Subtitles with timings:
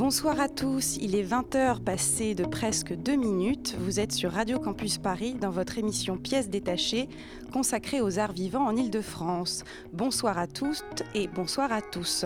[0.00, 3.76] Bonsoir à tous, il est 20h passé de presque deux minutes.
[3.78, 7.06] Vous êtes sur Radio Campus Paris dans votre émission Pièces détachées
[7.52, 9.62] consacrée aux arts vivants en Ile-de-France.
[9.92, 12.24] Bonsoir à tous et bonsoir à tous.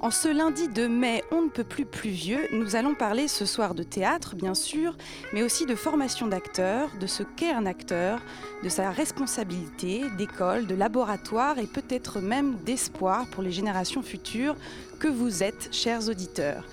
[0.00, 3.74] En ce lundi de mai, on ne peut plus pluvieux, nous allons parler ce soir
[3.74, 4.96] de théâtre bien sûr,
[5.34, 8.22] mais aussi de formation d'acteurs, de ce qu'est un acteur,
[8.64, 14.56] de sa responsabilité, d'école, de laboratoire et peut-être même d'espoir pour les générations futures
[14.98, 16.64] que vous êtes, chers auditeurs.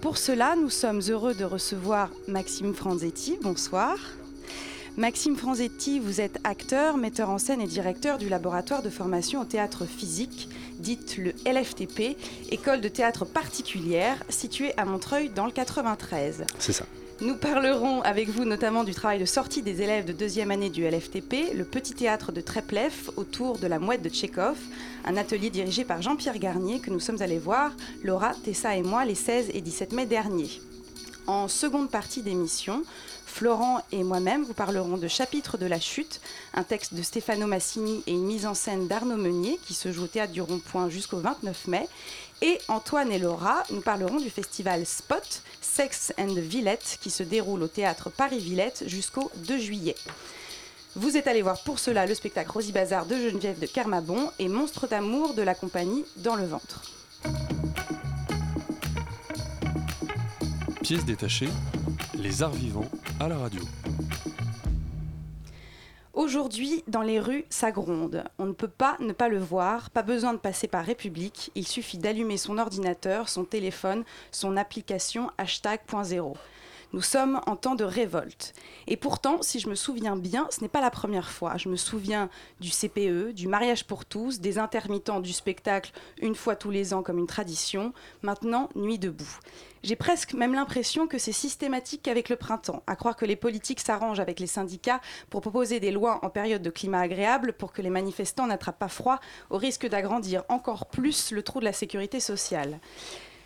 [0.00, 3.36] Pour cela, nous sommes heureux de recevoir Maxime Franzetti.
[3.42, 3.98] Bonsoir.
[4.96, 9.44] Maxime Franzetti, vous êtes acteur, metteur en scène et directeur du laboratoire de formation au
[9.44, 12.16] théâtre physique, dite le LFTP,
[12.50, 16.44] école de théâtre particulière située à Montreuil dans le 93.
[16.58, 16.86] C'est ça.
[17.20, 20.88] Nous parlerons avec vous notamment du travail de sortie des élèves de deuxième année du
[20.88, 24.56] LFTP, le petit théâtre de Treplev autour de la mouette de Tchékov,
[25.04, 29.04] un atelier dirigé par Jean-Pierre Garnier que nous sommes allés voir, Laura, Tessa et moi,
[29.04, 30.60] les 16 et 17 mai derniers.
[31.26, 32.82] En seconde partie d'émission,
[33.24, 36.20] Florent et moi-même vous parlerons de Chapitre de la chute,
[36.54, 40.04] un texte de Stefano Massini et une mise en scène d'Arnaud Meunier qui se joue
[40.04, 41.88] au théâtre du Rond-Point jusqu'au 29 mai.
[42.42, 47.62] Et Antoine et Laura nous parleront du festival Spot, Sex and Villette, qui se déroule
[47.62, 49.94] au théâtre Paris-Villette jusqu'au 2 juillet.
[50.96, 54.48] Vous êtes allé voir pour cela le spectacle Rosy Bazar de Geneviève de Carmabon et
[54.48, 56.82] Monstre d'amour de la compagnie Dans le ventre.
[60.82, 61.48] Pièce détachée,
[62.14, 63.60] les arts vivants à la radio.
[66.12, 68.24] Aujourd'hui, dans les rues, ça gronde.
[68.38, 71.68] On ne peut pas ne pas le voir, pas besoin de passer par République, il
[71.68, 76.36] suffit d'allumer son ordinateur, son téléphone, son application hashtag point zéro.
[76.92, 78.52] Nous sommes en temps de révolte.
[78.88, 81.56] Et pourtant, si je me souviens bien, ce n'est pas la première fois.
[81.56, 82.28] Je me souviens
[82.58, 87.04] du CPE, du mariage pour tous, des intermittents du spectacle une fois tous les ans
[87.04, 87.92] comme une tradition,
[88.22, 89.38] maintenant Nuit debout.
[89.84, 93.80] J'ai presque même l'impression que c'est systématique avec le printemps, à croire que les politiques
[93.80, 97.82] s'arrangent avec les syndicats pour proposer des lois en période de climat agréable pour que
[97.82, 102.18] les manifestants n'attrapent pas froid au risque d'agrandir encore plus le trou de la sécurité
[102.18, 102.80] sociale.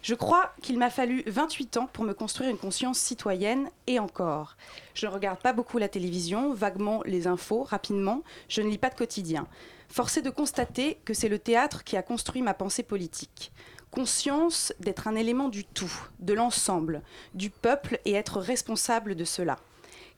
[0.04, 4.59] Je crois qu'il m'a fallu 28 ans pour me construire une conscience citoyenne et encore.
[4.92, 8.91] Je ne regarde pas beaucoup la télévision, vaguement les infos, rapidement, je ne lis pas
[8.91, 9.47] de quotidien.
[9.88, 13.50] Force est de constater que c'est le théâtre qui a construit ma pensée politique.
[13.91, 17.00] Conscience d'être un élément du tout, de l'ensemble,
[17.32, 19.56] du peuple et être responsable de cela.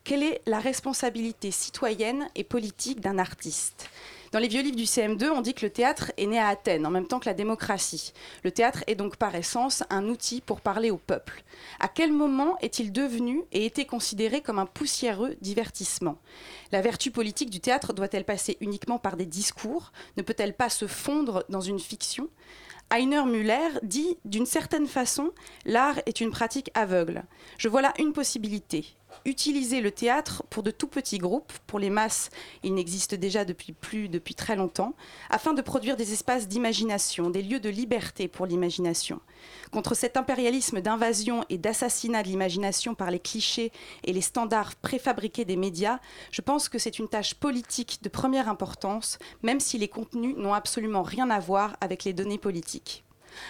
[0.03, 3.89] Quelle est la responsabilité citoyenne et politique d'un artiste?
[4.31, 6.85] Dans les vieux livres du CM2, on dit que le théâtre est né à Athènes,
[6.85, 8.13] en même temps que la démocratie.
[8.43, 11.43] Le théâtre est donc par essence un outil pour parler au peuple.
[11.79, 16.17] À quel moment est-il devenu et été considéré comme un poussiéreux divertissement?
[16.71, 19.91] La vertu politique du théâtre doit-elle passer uniquement par des discours?
[20.17, 22.29] Ne peut-elle pas se fondre dans une fiction?
[22.89, 25.31] Heiner Müller dit d'une certaine façon,
[25.65, 27.23] l'art est une pratique aveugle.
[27.57, 28.85] Je vois là une possibilité.
[29.25, 32.29] Utiliser le théâtre pour de tout petits groupes, pour les masses,
[32.63, 34.93] il n'existe déjà depuis plus depuis très longtemps,
[35.29, 39.19] afin de produire des espaces d'imagination, des lieux de liberté pour l'imagination.
[39.71, 43.71] Contre cet impérialisme d'invasion et d'assassinat de l'imagination par les clichés
[44.03, 45.99] et les standards préfabriqués des médias,
[46.31, 50.53] je pense que c'est une tâche politique de première importance, même si les contenus n'ont
[50.53, 53.03] absolument rien à voir avec les données politiques.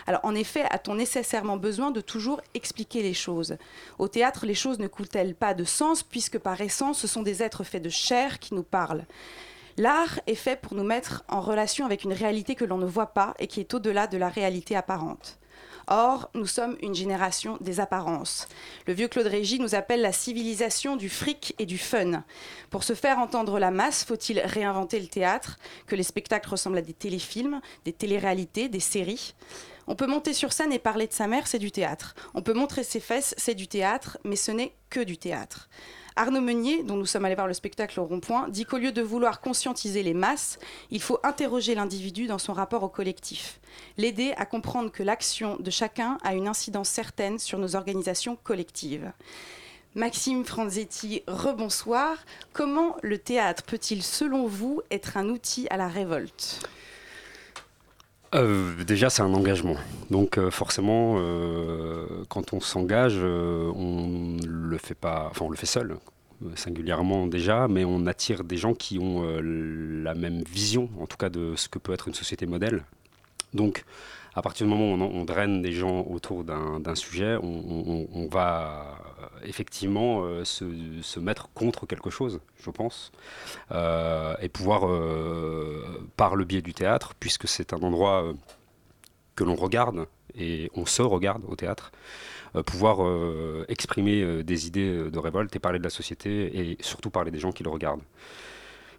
[0.05, 3.57] Alors en effet, a-t-on nécessairement besoin de toujours expliquer les choses?
[3.99, 7.43] Au théâtre, les choses ne coulent-elles pas de sens puisque par essence, ce sont des
[7.43, 9.05] êtres faits de chair qui nous parlent?
[9.77, 13.13] L'art est fait pour nous mettre en relation avec une réalité que l'on ne voit
[13.13, 15.37] pas et qui est au-delà de la réalité apparente.
[15.89, 18.47] Or, nous sommes une génération des apparences.
[18.87, 22.23] Le vieux Claude Régis nous appelle la civilisation du fric et du fun.
[22.69, 26.81] Pour se faire entendre la masse, faut-il réinventer le théâtre, que les spectacles ressemblent à
[26.81, 29.33] des téléfilms, des téléréalités, des séries?
[29.87, 32.13] On peut monter sur scène et parler de sa mère, c'est du théâtre.
[32.33, 35.69] On peut montrer ses fesses, c'est du théâtre, mais ce n'est que du théâtre.
[36.17, 39.03] Arnaud Meunier, dont nous sommes allés voir le spectacle au rond-point, dit qu'au lieu de
[39.03, 40.57] vouloir conscientiser les masses,
[40.89, 43.59] il faut interroger l'individu dans son rapport au collectif,
[43.97, 49.11] l'aider à comprendre que l'action de chacun a une incidence certaine sur nos organisations collectives.
[49.95, 52.17] Maxime Franzetti, rebonsoir.
[52.51, 56.67] Comment le théâtre peut-il, selon vous, être un outil à la révolte?
[58.35, 59.75] Euh, déjà, c'est un engagement.
[60.09, 65.65] Donc, euh, forcément, euh, quand on s'engage, on le fait pas, enfin, on le fait
[65.65, 65.97] seul,
[66.55, 71.29] singulièrement déjà, mais on attire des gens qui ont la même vision, en tout cas,
[71.29, 72.83] de ce que peut être une société modèle.
[73.53, 73.85] Donc,
[74.35, 78.99] à partir du moment où on, draine des gens autour d'un sujet, on, va
[79.43, 83.11] effectivement euh, se, mettre contre quelque chose, je pense,
[83.71, 88.33] Euh, et pouvoir, euh, par le biais du théâtre, puisque c'est un endroit
[89.35, 91.91] que l'on regarde et on se regarde au théâtre,
[92.65, 92.97] pouvoir
[93.67, 97.51] exprimer des idées de révolte et parler de la société et surtout parler des gens
[97.51, 98.03] qui le regardent.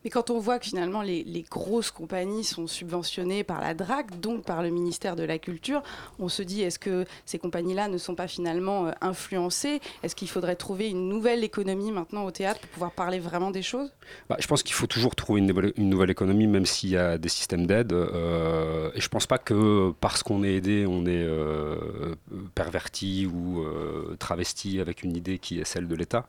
[0.04, 4.44] Mais quand on voit que finalement les, grosses compagnies sont subventionnées par la DRAC, donc
[4.44, 5.82] par le ministère de la Culture,
[6.18, 9.80] on se dit est-ce que ces compagnies-là ne sont pas finalement euh, influencées?
[10.02, 13.62] Est-ce qu'il faudrait trouver une nouvelle économie maintenant au théâtre pour pouvoir parler vraiment des
[13.62, 13.90] choses?
[14.28, 17.28] Bah, je pense qu'il faut toujours trouver une nouvelle, économie, même s'il y a des
[17.28, 17.92] systèmes d'aide.
[17.92, 22.14] euh, et je pense pas que parce qu'on est aidé, on est euh,
[22.54, 26.26] perverti ou euh, travesti avec une idée qui est celle de l'État.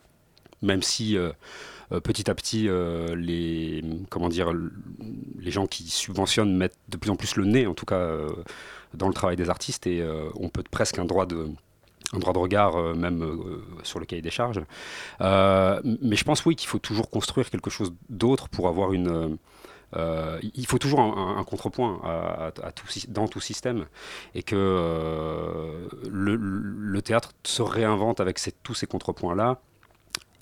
[0.61, 1.17] Même si
[1.99, 4.51] petit à petit, euh, les, comment dire,
[5.39, 8.29] les gens qui subventionnent mettent de plus en plus le nez, en tout cas, euh,
[8.93, 11.49] dans le travail des artistes, et euh, on peut presque un droit de,
[12.13, 14.61] un droit de regard, euh, même euh, sur le cahier des charges.
[15.21, 19.09] Euh, mais je pense oui qu'il faut toujours construire quelque chose d'autre pour avoir une.
[19.09, 19.35] euh,
[19.95, 21.99] euh, il faut toujours un, contrepoint
[23.07, 23.85] dans tout système
[24.35, 29.59] et que euh, le, théâtre se réinvente avec tous ces contrepoints-là.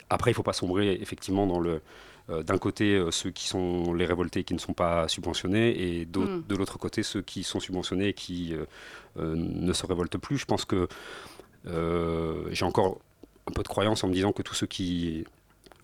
[0.09, 1.81] Après, il ne faut pas sombrer effectivement dans le.
[2.29, 5.69] euh, D'un côté, euh, ceux qui sont les révoltés qui ne sont pas subventionnés,
[5.99, 6.43] et d'autre- Mm.
[6.47, 8.65] de l'autre côté, ceux qui sont subventionnés et qui euh,
[9.35, 10.37] ne se révoltent plus.
[10.37, 10.87] Je pense que
[12.51, 12.99] j'ai encore
[13.47, 15.25] un peu de croyance en me disant que tous ceux qui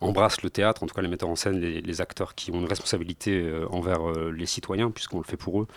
[0.02, 2.60] embrassent le théâtre, en tout cas les metteurs en scène, les, les acteurs qui ont
[2.60, 5.68] une responsabilité envers les citoyens, puisqu'on le fait pour eux,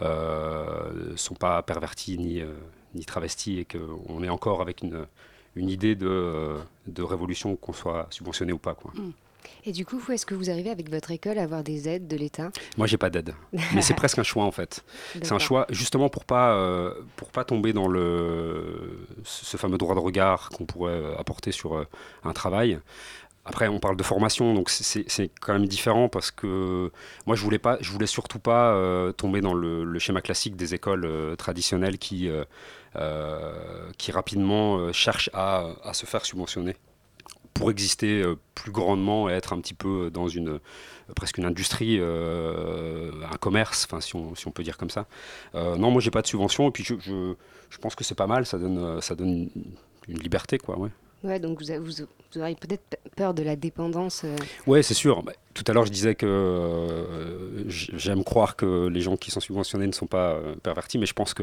[0.00, 2.42] euh, sont pas pervertis ni,
[2.94, 5.06] ni travestis et qu'on est encore avec une,
[5.60, 8.74] une idée de, de révolution, qu'on soit subventionné ou pas.
[8.74, 8.92] Quoi.
[9.64, 12.16] Et du coup, est-ce que vous arrivez avec votre école à avoir des aides de
[12.16, 12.50] l'État?
[12.78, 13.34] Moi, j'ai pas d'aide,
[13.74, 14.84] mais c'est presque un choix en fait.
[15.22, 19.94] C'est un choix justement pour pas euh, pour pas tomber dans le ce fameux droit
[19.94, 21.86] de regard qu'on pourrait euh, apporter sur euh,
[22.24, 22.78] un travail.
[23.46, 26.90] Après, on parle de formation, donc c'est- quand même différent parce que
[27.26, 30.74] moi, je voulais pas, je voulais surtout pas euh, tomber dans le, schéma classique des
[30.74, 32.28] écoles euh, traditionnelles qui
[32.96, 36.76] euh, qui rapidement cherchent à, se faire subventionner
[37.54, 40.60] pour exister plus grandement et être un petit peu dans une
[41.16, 45.06] presque une industrie, un commerce, enfin si on, peut dire comme ça.
[45.54, 48.58] Non, moi j'ai pas de subvention et puis je, pense que c'est pas mal, ça
[48.58, 49.50] donne, ça donne une,
[50.08, 50.78] une liberté quoi.
[50.78, 50.90] Ouais,
[51.22, 51.92] Ouais, donc vous, vous,
[52.32, 54.22] vous aurez peut-être peur de la dépendance.
[54.24, 54.36] euh,
[54.66, 55.22] ouais c'est sûr.
[55.22, 59.40] Bah, tout à l'heure je disais que euh, j'aime croire que les gens qui sont
[59.40, 61.42] subventionnés ne sont pas euh, pervertis, mais je pense que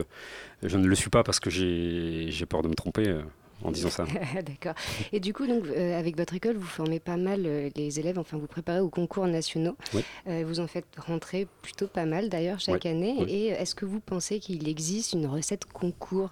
[0.63, 3.21] je ne le suis pas parce que j'ai j'ai peur de me tromper euh,
[3.63, 4.06] en disant ça.
[4.45, 4.74] D'accord.
[5.12, 8.19] Et du coup, donc, euh, avec votre école, vous formez pas mal euh, les élèves,
[8.19, 9.75] enfin, vous préparez aux concours nationaux.
[9.94, 10.04] Oui.
[10.27, 13.15] Euh, vous en faites rentrer plutôt pas mal d'ailleurs chaque année.
[13.19, 13.25] oui.
[13.30, 16.30] Et est-ce que vous pensez qu'il existe une recette concours,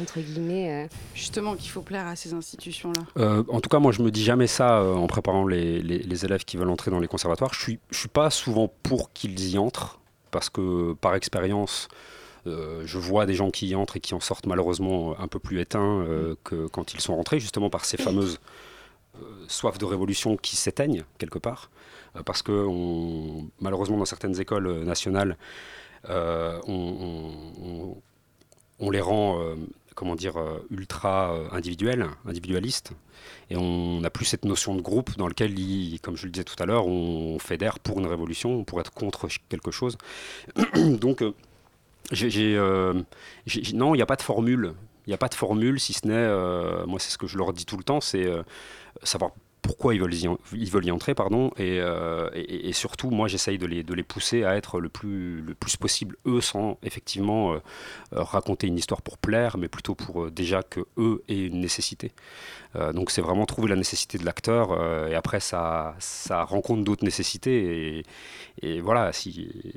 [0.00, 3.02] entre guillemets euh, Justement, qu'il faut plaire à ces institutions-là.
[3.18, 5.98] Euh, en tout cas, moi, je me dis jamais ça euh, en préparant les, les-
[5.98, 7.52] les élèves qui veulent entrer dans les conservatoires.
[7.54, 11.88] Je suis, je suis pas souvent pour qu'ils y entrent, parce que par expérience,
[12.46, 15.38] euh, je vois des gens qui y entrent et qui en sortent malheureusement un peu
[15.38, 18.40] plus éteints euh, que quand ils sont rentrés, justement par ces fameuses
[19.16, 21.70] euh, soifs de révolution qui s'éteignent quelque part.
[22.26, 25.36] Parce que on- malheureusement, dans certaines écoles nationales,
[26.08, 26.12] on,
[26.68, 27.96] on- on-
[28.80, 29.40] on les rend
[29.94, 30.34] comment dire,
[30.70, 32.92] ultra individuels, individualistes.
[33.50, 36.44] Et on n'a plus cette notion de groupe dans lequel, il- comme je le disais
[36.44, 39.96] tout à l'heure, on fédère pour une révolution, pour être contre quelque chose.
[40.76, 41.22] Donc,
[42.12, 42.94] euh,
[43.74, 44.74] non, il n'y a pas de formule.
[45.06, 47.36] Il n'y a pas de formule, si ce n'est, euh, moi c'est ce que je
[47.36, 48.42] leur dis tout le temps, c'est euh,
[49.02, 53.28] savoir pourquoi ils veulent y, ils veulent y entrer, pardon, et, euh, et- surtout, moi
[53.28, 56.78] j'essaye de les, de les pousser à être le plus, le plus possible eux, sans
[56.82, 57.58] effectivement euh,
[58.14, 62.12] euh, raconter une histoire pour plaire, mais plutôt pour déjà que eux aient une nécessité.
[62.94, 64.72] Donc c'est vraiment trouver la nécessité de l'acteur,
[65.08, 68.04] et après ça, ça rencontre d'autres nécessités, et,
[68.62, 69.74] et voilà, si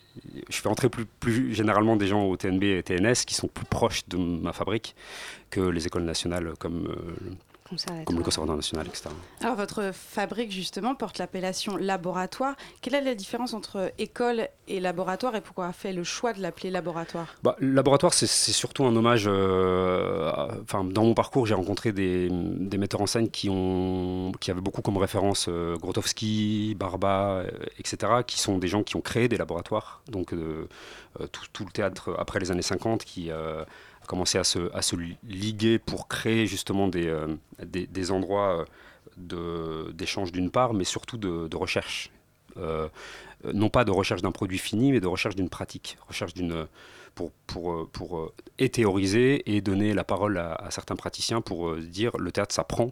[0.50, 3.65] je fais entrer plus, plus généralement des gens au TNB et TNS qui sont plus
[3.65, 4.96] proches de ma fabrique
[5.50, 6.88] que les écoles nationales comme
[7.74, 9.10] euh, comme le Conservatoire national, etc.
[9.41, 12.55] Alors votre fabrique justement porte l'appellation laboratoire.
[12.81, 16.41] Quelle est la différence entre école et laboratoire et pourquoi a fait le choix de
[16.41, 17.36] l'appeler laboratoire?
[17.41, 19.25] Bah, Laboratoire, c'est surtout un hommage.
[19.27, 24.31] euh, à- Enfin, dans mon parcours, j'ai rencontré des, des metteurs en scène qui ont,
[24.39, 28.95] qui avaient beaucoup comme référence euh, Grotowski, Barba, euh, etc., qui sont des gens qui
[28.95, 30.01] ont créé des laboratoires.
[30.07, 30.34] Donc
[31.31, 33.31] tout, tout le théâtre après les années 50 qui
[34.05, 37.27] a commencé à se, à se liguer pour créer justement des, euh,
[37.63, 38.65] des, des endroits
[39.33, 42.12] euh, d'échange d'une part, mais surtout de, de recherche.
[42.57, 42.88] Euh,
[43.53, 46.67] non pas de recherche d'un produit fini, mais de recherche d'une pratique, recherche d'une
[47.13, 52.31] pour, pour, pour et théoriser et donner la parole à, certains praticiens pour dire le
[52.31, 52.91] théâtre ça prend.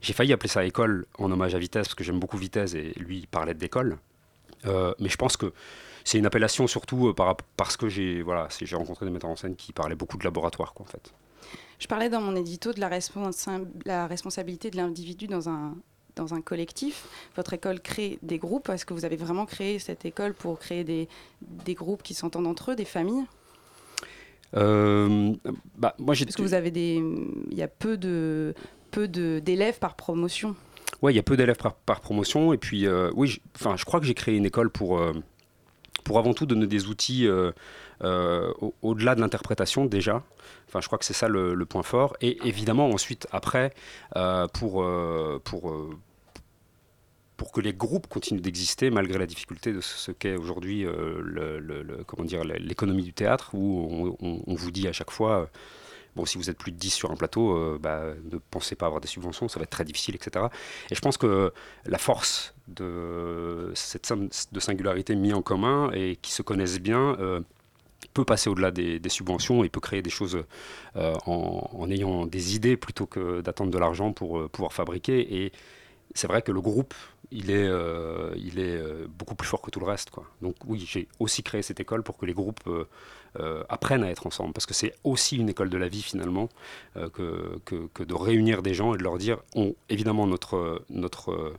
[0.00, 2.92] J'ai failli appeler ça école en hommage à Vitesse parce que j'aime beaucoup Vitesse et
[2.98, 3.98] lui parlait d'école.
[4.66, 5.52] Euh, mais je pense que
[6.04, 9.56] c'est une appellation surtout euh, par, parce que j'ai voilà, rencontré des metteurs en scène
[9.56, 11.12] qui parlaient beaucoup de laboratoire quoi, en fait.
[11.78, 15.76] Je parlais dans mon édito de la, responsa- la responsabilité de l'individu dans un,
[16.16, 17.06] dans un collectif.
[17.36, 18.68] Votre école crée des groupes.
[18.68, 21.08] Est-ce que vous avez vraiment créé cette école pour créer des,
[21.40, 23.24] des groupes qui s'entendent entre eux, des familles?
[24.56, 25.34] Euh,
[25.76, 26.96] bah, moi Parce que vous avez des,
[27.50, 28.54] il y a peu de
[28.90, 30.56] peu de- d'élèves par promotion.
[31.02, 32.54] Ouais, il y a peu d'élèves par, par promotion.
[32.54, 35.12] Et puis, euh, oui, je- enfin, je crois que j'ai créé une école pour, euh,
[36.04, 37.52] pour avant tout donner des outils euh,
[38.02, 40.22] euh, au- au-delà de l'interprétation déjà.
[40.68, 42.16] Enfin, je crois que c'est ça le, point fort.
[42.20, 43.72] Et évidemment, ensuite, après,
[44.16, 44.86] euh, pour,
[45.44, 45.74] pour,
[47.36, 50.86] pour que les groupes continuent d'exister malgré la difficulté de ce qu'est aujourd'hui
[52.60, 55.48] l'économie du théâtre, où on vous dit à chaque fois...
[56.18, 58.86] Bon, si vous êtes plus de 10 sur un plateau, euh, bah, ne pensez pas
[58.86, 60.46] avoir des subventions, ça va être très difficile, etc.
[60.90, 61.52] Et je pense que
[61.86, 64.12] la force de cette
[64.50, 67.40] de singularité mise en commun et qui se connaissent bien euh,
[68.14, 70.42] peut passer au-delà des, subventions et peut créer des choses
[70.96, 75.44] euh, en, en ayant des idées plutôt que d'attendre de l'argent pour pouvoir fabriquer.
[75.44, 75.52] Et
[76.16, 76.94] c'est vrai que le groupe,
[77.30, 77.70] il est,
[78.36, 80.10] il est beaucoup plus fort que tout le reste.
[80.10, 80.24] Quoi.
[80.42, 82.68] Donc oui, j'ai aussi créé cette école pour que les groupes
[83.38, 86.48] euh, apprennent à être ensemble, parce que c'est aussi une école de la vie finalement,
[86.96, 91.54] euh, que, que, de réunir des gens et de leur dire, on, évidemment notre, notre,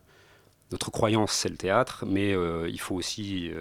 [0.71, 3.51] notre croyance c'est le théâtre, mais euh, il faut aussi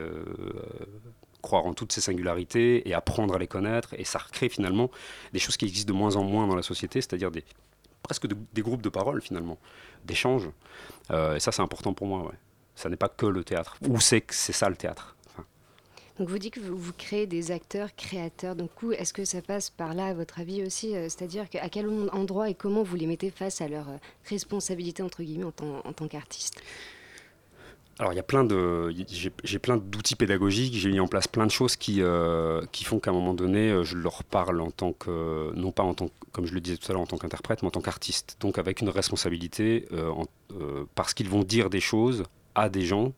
[1.42, 4.90] croire en toutes ces singularités et apprendre à les connaître, et ça recrée finalement
[5.32, 7.30] des choses qui existent de moins en moins dans la société, c'est-à-dire
[8.02, 9.58] presque de- des groupes de parole finalement,
[10.04, 10.48] d'échanges.
[11.10, 12.38] Et ça c'est important pour moi, ouais.
[12.74, 15.16] Ça n'est pas que le théâtre, ou c'est ça le théâtre.
[16.18, 18.56] Donc vous dites que vous, créez des acteurs créateurs.
[18.56, 21.68] Donc est-ce que ça passe par là, à votre avis aussi euh, C'est-à-dire que- à
[21.68, 23.96] quel endroit et comment vous les mettez face à leur euh,
[24.28, 25.52] responsabilité, entre guillemets, en
[25.92, 26.60] tant, qu'artiste?
[28.00, 28.94] Alors il y a plein de,
[29.42, 33.00] j'ai plein d'outils pédagogiques, j'ai mis en place plein de choses qui, euh, qui font
[33.00, 36.12] qu'à un moment donné, je leur parle en tant que, non pas en tant, que-
[36.30, 38.36] comme je le disais tout à l'heure, en tant qu'interprète, mais en tant qu'artiste.
[38.38, 39.88] Donc avec une responsabilité,
[40.94, 42.22] parce qu'ils vont dire des choses
[42.54, 43.14] à des gens,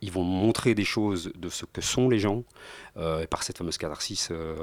[0.00, 2.44] ils vont montrer des choses de ce que sont les gens,
[2.96, 4.54] euh, et par cette fameuse catharsis, euh,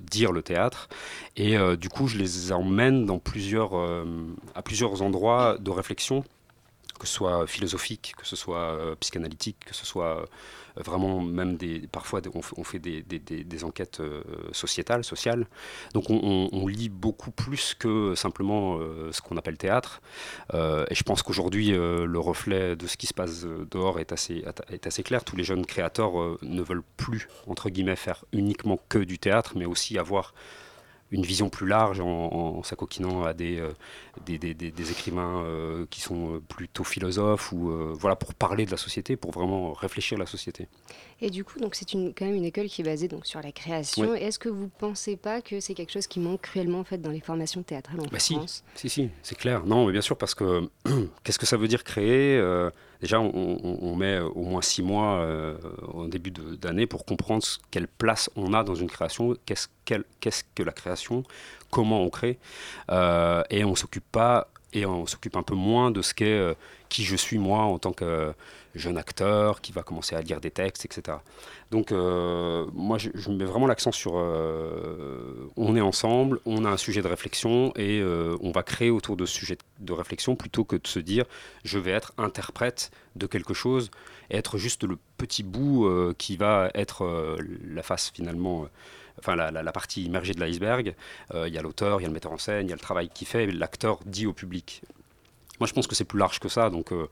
[0.00, 0.88] dire le théâtre.
[1.36, 3.72] Et euh, du coup, je les emmène dans plusieurs,
[4.54, 6.24] à plusieurs endroits de réflexion
[6.98, 10.24] que ce soit philosophique, que ce soit psychanalytique, que ce soit
[10.76, 12.20] vraiment même des, parfois
[12.56, 15.46] on, fait, des, enquêtes euh, sociétales, sociales.
[15.94, 20.00] Donc on, lit beaucoup plus que simplement euh, ce qu'on appelle théâtre.
[20.54, 25.02] Euh, et je pense qu'aujourd'hui le reflet de ce qui se passe dehors est assez,
[25.02, 25.24] clair.
[25.24, 26.12] Tous les jeunes créateurs
[26.42, 30.34] ne veulent plus entre guillemets faire uniquement que du théâtre, mais aussi avoir
[31.12, 33.72] une vision plus large en, en s'acoquinant à des, euh,
[34.90, 39.30] écrivains euh, qui sont plutôt philosophes ou euh, voilà pour parler de la société, pour
[39.30, 40.68] vraiment réfléchir la société.
[41.24, 43.40] Et du coup, donc c'est une, quand même une école qui est basée donc sur
[43.40, 44.12] la création.
[44.12, 47.10] Est-ce que vous pensez pas que c'est quelque chose qui manque cruellement en fait dans
[47.12, 48.34] les formations théâtrales en Bah si.
[48.34, 48.64] France?
[48.74, 49.64] Si, si, c'est clair.
[49.64, 50.68] Non, mais bien sûr, parce que
[51.22, 52.36] qu'est-ce que ça veut dire créer?
[52.38, 55.56] Euh, Déjà, on, on- on met au moins six mois euh,
[55.92, 59.66] au début d'année pour comprendre ce- quelle place on a dans une création, qu'est-ce
[60.54, 61.24] que la création,
[61.70, 62.38] comment on crée,
[62.90, 66.54] Euh, et on s'occupe pas et on s'occupe un peu moins de ce qu'est euh,
[66.88, 68.32] qui je suis moi en tant que
[68.74, 71.18] jeune acteur qui va commencer à lire des textes, etc.
[71.70, 76.76] Donc euh, moi je, mets vraiment l'accent sur euh, on est ensemble, on a un
[76.76, 80.64] sujet de réflexion et euh, on va créer autour de ce sujet de réflexion plutôt
[80.64, 81.24] que de se dire
[81.64, 83.90] je vais être interprète de quelque chose
[84.30, 88.66] et être juste le petit bout qui va être la face finalement.
[89.18, 90.94] Enfin, la, partie immergée de l'iceberg,
[91.34, 92.80] il y a l'auteur, il y a le metteur en scène, il y a le
[92.80, 94.82] travail qu'il fait, l'acteur dit au public.
[95.62, 96.70] Moi, je pense que c'est plus large que ça.
[96.70, 97.06] Donc, euh,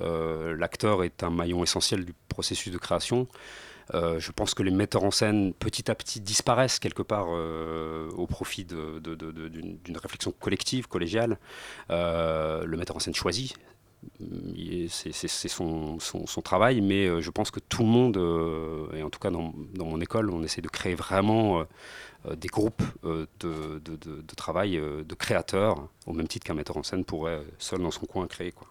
[0.00, 3.26] euh, l'acteur est un maillon essentiel du processus de création.
[3.92, 7.28] je pense que les metteurs en scène, petit à petit, disparaissent quelque part
[8.22, 11.38] au profit d'une réflexion collective, collégiale.
[11.88, 13.56] le metteur en scène choisit
[14.88, 15.98] c'est son,
[16.42, 19.52] travail, mais euh, je pense que tout le monde, euh, et en tout cas dans,
[19.78, 21.64] mon école, on essaie de créer vraiment euh,
[22.36, 27.80] des groupes de, travail de créateurs, au même titre qu'un metteur en scène pourrait seul
[27.80, 28.52] dans son coin créer.
[28.52, 28.68] Quoi.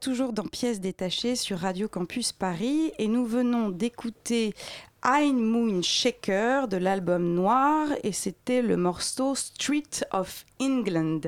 [0.00, 4.54] Toujours dans Pièces détachées sur Radio Campus Paris et nous venons d'écouter
[5.02, 11.20] Ein Moon Shaker de l'album Noir et c'était le morceau Street of England.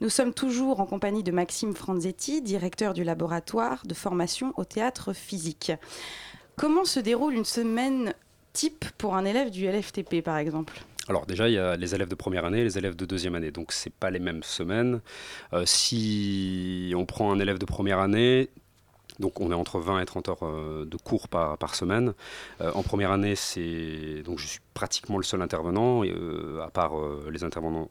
[0.00, 5.12] Nous sommes toujours en compagnie de Maxime Franzetti, directeur du laboratoire de formation au théâtre
[5.12, 5.72] physique.
[6.56, 8.14] Comment se déroule une semaine
[8.54, 10.82] type pour un élève du LFTP par exemple?
[11.08, 13.34] Alors déjà, il y a les élèves de première année et les élèves de deuxième
[13.34, 15.00] année, donc ce n'est pas les mêmes semaines.
[15.52, 18.48] Euh, si on prend un élève de première année,
[19.20, 22.14] donc on est entre 20 et 30 heures euh, de cours par, semaine.
[22.62, 26.94] Euh, en première année, c'est donc je suis pratiquement le seul intervenant, à part
[27.30, 27.38] les,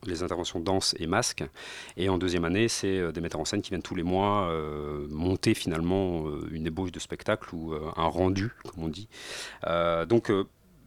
[0.07, 1.43] les interventions danse et masque.
[1.97, 4.51] Et en deuxième année, c'est des metteurs en scène qui viennent tous les mois
[5.09, 9.07] monter finalement une ébauche de spectacle ou un rendu, comme on dit.
[10.09, 10.29] donc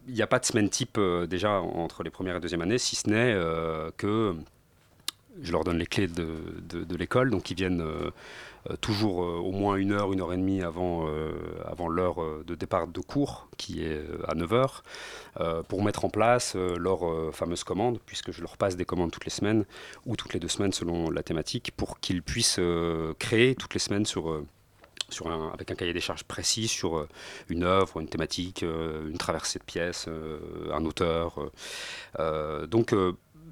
[0.07, 2.77] il n'y a pas de semaine type euh, déjà entre les premières et deuxième années,
[2.77, 4.35] si ce n'est euh, que
[5.41, 8.09] je leur donne les clés de, l'école, donc ils viennent euh,
[8.81, 11.07] toujours au moins une heure, une heure et demie avant,
[11.63, 14.83] avant l'heure de départ de cours, qui est à 9 heures,
[15.69, 17.01] pour mettre en place leur
[17.33, 19.63] fameuse commande, puisque je leur passe des commandes toutes les semaines,
[20.05, 22.59] ou toutes les deux semaines selon la thématique, pour qu'ils puissent
[23.19, 24.43] créer toutes les semaines sur
[25.53, 27.07] avec un cahier des charges précis sur euh,
[27.49, 30.39] une œuvre, une thématique, euh, une traversée de pièces, euh,
[30.73, 31.39] un auteur.
[32.67, 32.93] donc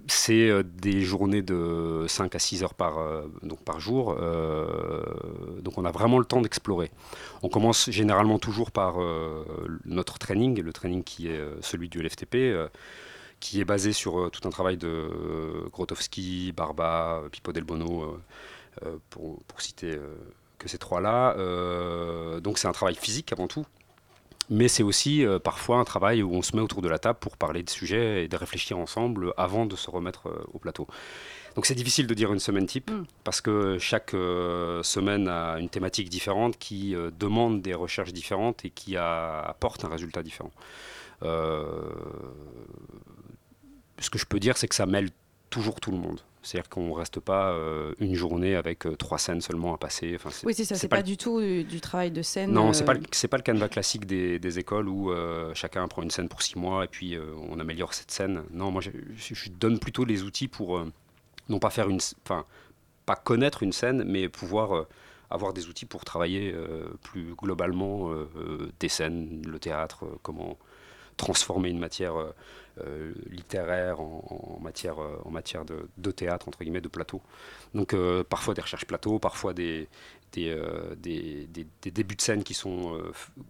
[0.07, 2.97] c'est des journées de 5 à 6 heures par,
[3.41, 4.15] donc par jour.
[5.61, 6.91] donc on a vraiment le temps d'explorer.
[7.41, 8.97] On commence généralement toujours par
[9.85, 12.37] notre training, le training qui est celui du LFTP
[13.39, 15.09] qui est basé sur tout un travail de
[15.71, 18.19] Grotowski, Barba, Pipo Del Bono,
[19.09, 19.97] pour, citer
[20.65, 21.35] que ces trois-là.
[21.37, 23.65] Euh, donc c'est un travail physique avant tout.
[24.49, 27.17] Mais c'est aussi euh, parfois un travail où on se met autour de la table
[27.19, 30.87] pour parler de sujets et de réfléchir ensemble avant de se remettre euh, au plateau.
[31.55, 33.05] Donc c'est difficile de dire une semaine type Mm.
[33.23, 38.69] parce que chaque euh, semaine a une thématique différente qui demande des recherches différentes et
[38.69, 40.51] qui a- apporte un résultat différent.
[43.99, 45.09] Ce que je peux dire, c'est que ça mêle
[45.49, 46.19] toujours tout le monde.
[46.45, 50.13] C'est-à-dire qu'on ne reste pas euh, une journée avec euh, trois scènes seulement à passer.
[50.15, 52.51] Enfin, Oui, c'est ça, c'est pas, du tout du, du travail de scène.
[52.51, 55.87] non, euh, c'est pas c'est pas le canevas classique des, des écoles où euh, chacun
[55.87, 58.43] prend une scène pour six mois et puis euh, on améliore cette scène.
[58.51, 58.91] Non, moi je,
[59.49, 60.91] donne plutôt les outils pour euh,
[61.49, 62.45] non pas faire une, enfin
[63.07, 64.87] pas connaître une scène, mais pouvoir euh,
[65.31, 70.15] avoir des outils pour travailler euh, plus globalement euh, euh, des scènes, le théâtre, euh,
[70.21, 70.57] comment
[71.17, 72.33] transformer une matière euh,
[72.81, 77.21] euh, littéraire en, matière, euh, de, théâtre, entre guillemets, de plateau.
[77.73, 77.95] Donc
[78.29, 79.87] parfois des recherches plateau, parfois des,
[80.33, 83.01] débuts de scène qui sont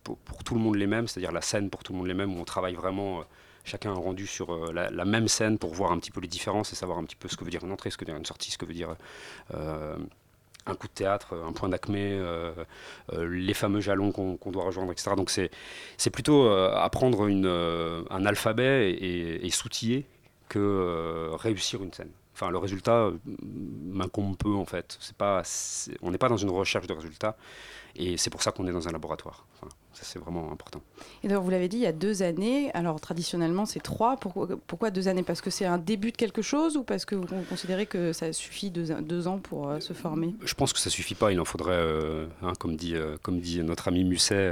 [0.04, 2.36] pour, tout le monde les mêmes, c'est-à-dire la scène pour tout le monde les mêmes,
[2.36, 3.24] où on travaille vraiment,
[3.64, 6.76] chacun a rendu sur la, même scène pour voir un petit peu les différences et
[6.76, 8.26] savoir un petit peu ce que veut dire une entrée, ce que veut dire une
[8.26, 8.96] sortie, ce que veut dire
[10.66, 12.54] un coup de théâtre, un point d'acmé, euh,
[13.14, 15.12] euh, les fameux jalons qu'on doit rejoindre, etc.
[15.16, 17.28] Donc c'est plutôt euh, apprendre
[18.10, 20.06] un alphabet et, s'outiller
[20.50, 22.12] que réussir une scène.
[22.36, 24.98] Enfin, le résultat euh, m'incombe peu en fait.
[25.00, 25.42] C'est pas,
[26.02, 27.38] on n'est pas dans une recherche de résultats
[27.96, 29.46] et c'est pour ça qu'on est dans un laboratoire.
[29.96, 30.82] Ça c'est vraiment important.
[31.24, 32.70] Et donc, vous l'avez dit, il y a deux années.
[32.74, 34.18] Alors, traditionnellement, c'est trois.
[34.18, 35.24] Pourquoi, pourquoi deux années?
[35.24, 38.34] Parce que c'est un début de quelque chose ou parce que vous considérez que ça
[38.34, 40.36] suffit deux, deux ans pour euh, se former?
[40.44, 41.32] Je pense que ça suffit pas.
[41.32, 44.52] Il en faudrait, euh, hein, comme, dit, euh, comme dit notre ami Musset,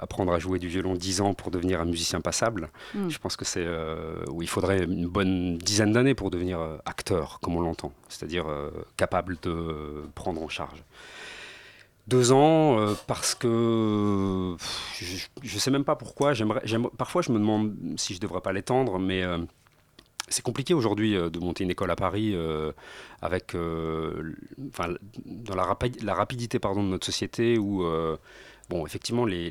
[0.00, 2.70] apprendre à jouer du violon 10 ans pour devenir un musicien passable.
[2.94, 3.08] Mm.
[3.08, 7.38] Je pense que c'est euh, où il faudrait une bonne dizaine d'années pour devenir acteur,
[7.42, 10.82] comme on l'entend, c'est-à-dire euh, capable de prendre en charge.
[12.06, 14.56] Deux ans, euh, parce que
[14.98, 16.32] je ne sais même pas pourquoi.
[16.98, 19.38] Parfois, je me demande si je devrais pas l'étendre, mais euh,
[20.28, 22.36] c'est compliqué aujourd'hui euh, de monter une école à Paris
[23.22, 27.82] avec, dans la, la rapidité pardon, de notre société où,
[28.68, 29.50] bon, effectivement, les,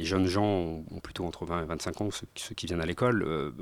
[0.00, 0.44] jeunes gens
[0.90, 3.54] ont plutôt entre 20 et 25 ans, ceux, qui- ceux qui viennent à l'école.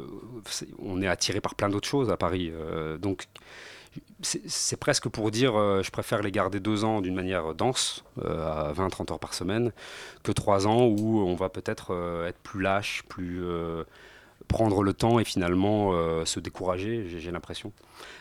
[0.81, 2.51] on est attiré par plein d'autres choses à Paris.
[3.01, 3.27] donc,
[4.23, 8.71] c'est presque pour dire euh, je préfère les garder deux ans d'une manière dense, euh,
[8.71, 9.73] à 20-30 heures par semaine,
[10.23, 13.43] que trois ans où on va peut-être euh, être plus lâche, plus
[14.49, 15.93] prendre le temps et finalement
[16.25, 17.73] se décourager, j'ai- l'impression.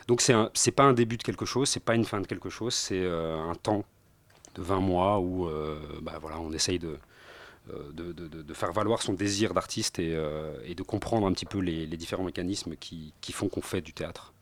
[0.07, 2.49] Donc c'est c'est pas un début de quelque chose, c'est pas une fin de quelque
[2.49, 3.83] chose, c'est un temps
[4.55, 5.49] de 20 mois où
[6.01, 6.97] bah, voilà, on essaye de,
[8.53, 12.75] faire valoir son désir d'artiste et, de comprendre un petit peu les, les différents mécanismes
[12.75, 14.33] qui, qui font qu'on fait du théâtre.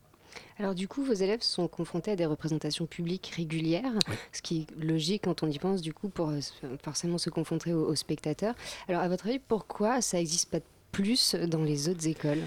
[0.58, 3.94] Alors du coup, vos élèves sont confrontés à des représentations publiques régulières,
[4.32, 6.40] ce qui est logique quand on y pense du coup pour euh,
[6.84, 8.56] forcément se confronter aux, aux spectateurs.
[8.88, 10.60] Alors à votre avis, pourquoi ça n'existe pas
[10.92, 12.42] plus dans les autres écoles?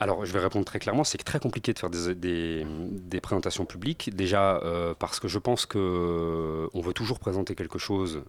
[0.00, 3.64] Alors, je vais répondre très clairement, c'est très compliqué de faire des, des- des présentations
[3.64, 4.14] publiques.
[4.14, 8.22] Déjà, euh, parce que je pense que on veut toujours présenter quelque chose,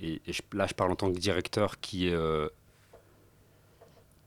[0.00, 2.46] et, et je- là je parle en tant que directeur, qui euh,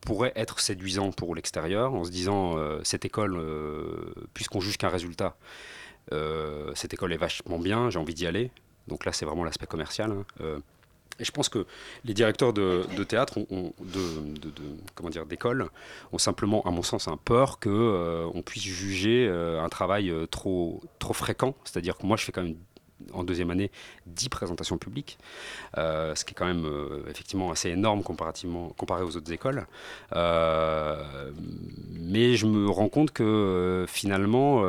[0.06, 4.90] pourrait être séduisant pour l'extérieur, en se disant, euh, cette école, euh, puisqu'on juge qu'un
[4.90, 5.36] résultat,
[6.12, 8.52] euh, cette école est vachement bien, j'ai envie d'y aller.
[8.88, 10.12] Donc là, c'est vraiment l'aspect commercial.
[10.12, 10.60] hein.
[11.20, 11.68] Et je pense que
[12.06, 14.02] les directeurs de, théâtre, ont, de,
[14.96, 15.70] comment dire, d'école,
[16.12, 21.14] ont simplement, à mon sens, un peur que on puisse juger un travail trop, trop
[21.14, 21.54] fréquent.
[21.66, 22.56] C'est-à-dire que moi, je fais quand même
[23.14, 23.72] en deuxième année
[24.08, 25.18] 10 présentations publiques,
[25.78, 29.68] euh, ce qui est quand même euh, effectivement assez énorme comparativement, comparé aux autres écoles.
[30.16, 31.32] Euh,
[31.92, 34.64] mais je me rends compte que finalement,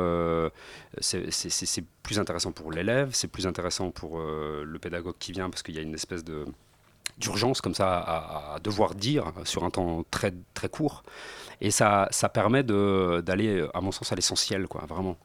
[0.99, 5.75] c'est- plus intéressant pour l'élève, c'est plus intéressant pour le pédagogue qui vient parce qu'il
[5.75, 6.45] y a une espèce de
[7.17, 11.03] d'urgence comme ça à, à devoir dire sur un temps très très court
[11.61, 15.17] et ça, ça permet de- d'aller à mon sens à l'essentiel quoi vraiment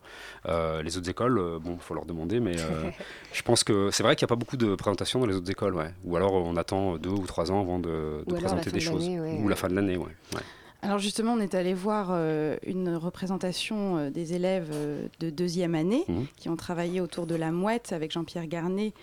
[0.48, 2.90] Euh, les autres écoles euh, bon faut leur demander mais euh,
[3.32, 5.50] je pense que c'est vrai qu'il n'y a pas beaucoup de présentations dans les autres
[5.50, 5.92] écoles ouais.
[6.04, 9.38] ou alors on attend deux ou trois ans avant de, présenter des de choses ouais,
[9.42, 10.40] ou la fin de l'année ouais, ouais.
[10.82, 15.74] Alors justement, on est allé voir euh, une représentation euh, des élèves euh, de deuxième
[15.74, 16.24] année Mhm.
[16.36, 18.94] qui ont travaillé autour de la mouette avec Jean-Pierre Garnet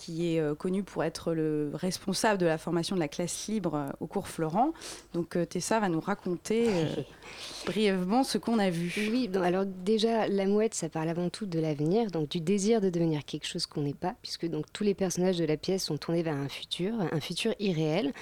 [0.00, 3.74] qui est euh, connu pour être le responsable de la formation de la classe libre
[3.74, 4.72] euh, au cours Florent.
[5.12, 6.68] Donc euh, Tessa va nous raconter
[7.66, 8.92] brièvement ce qu'on a vu.
[9.12, 12.88] Oui, alors déjà, la mouette, ça parle avant tout de l'avenir, donc du désir de
[12.88, 15.98] devenir quelque chose qu'on n'est pas, puisque donc tous les personnages de la pièce sont
[15.98, 18.14] tournés vers un futur, un futur irréel.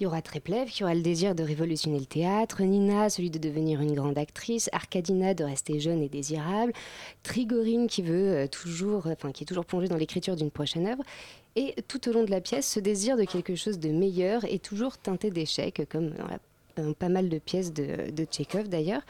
[0.00, 3.38] Il y aura Tréplev qui aura le désir de révolutionner le théâtre, Nina, celui de
[3.38, 6.72] devenir une grande actrice, Arcadina de rester jeune et désirable,
[7.22, 11.02] Trigorine qui veut euh, toujours, enfin qui est toujours plongée dans l'écriture d'une prochaine œuvre.
[11.54, 14.64] Et tout au long de la pièce, ce désir de quelque chose de meilleur est
[14.64, 16.38] toujours teinté d'échecs, comme dans la
[16.98, 19.02] pas mal de pièces de, de Tchekhov d'ailleurs.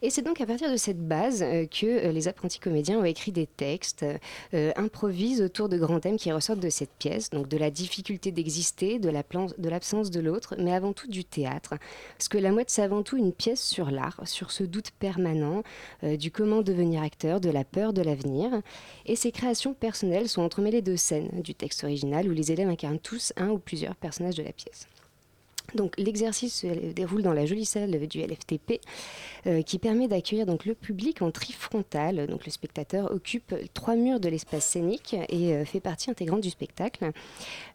[0.00, 3.04] Et c'est donc à partir de cette base euh, que euh, les apprentis comédiens ont
[3.04, 4.04] écrit des textes,
[4.54, 8.30] euh, improvisent autour de grands thèmes qui ressortent de cette pièce, donc de la difficulté
[8.30, 11.74] d'exister, de l'absence de l'autre, mais avant tout du théâtre.
[12.16, 15.62] Parce que La Mouette, c'est avant tout une pièce sur l'art, sur ce doute permanent
[16.02, 18.50] du comment devenir acteur, de la peur de l'avenir.
[19.06, 23.00] Et ces créations personnelles sont entremêlées de scènes du texte original où les élèves incarnent
[23.00, 24.86] tous un ou plusieurs personnages de la pièce.
[25.74, 28.80] Donc l'exercice se déroule dans la jolie salle du LFTP
[29.46, 32.26] euh, qui permet d'accueillir donc le public en trifrontal.
[32.26, 36.50] Donc le spectateur occupe trois murs de l'espace scénique et euh, fait partie intégrante du
[36.50, 37.10] spectacle.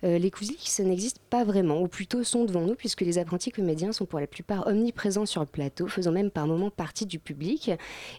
[0.04, 3.92] Euh, les coulisses n'existent pas vraiment, ou plutôt sont devant nous puisque les apprentis comédiens
[3.92, 7.72] sont pour la plupart omniprésents sur le plateau, faisant même par moments partie du public.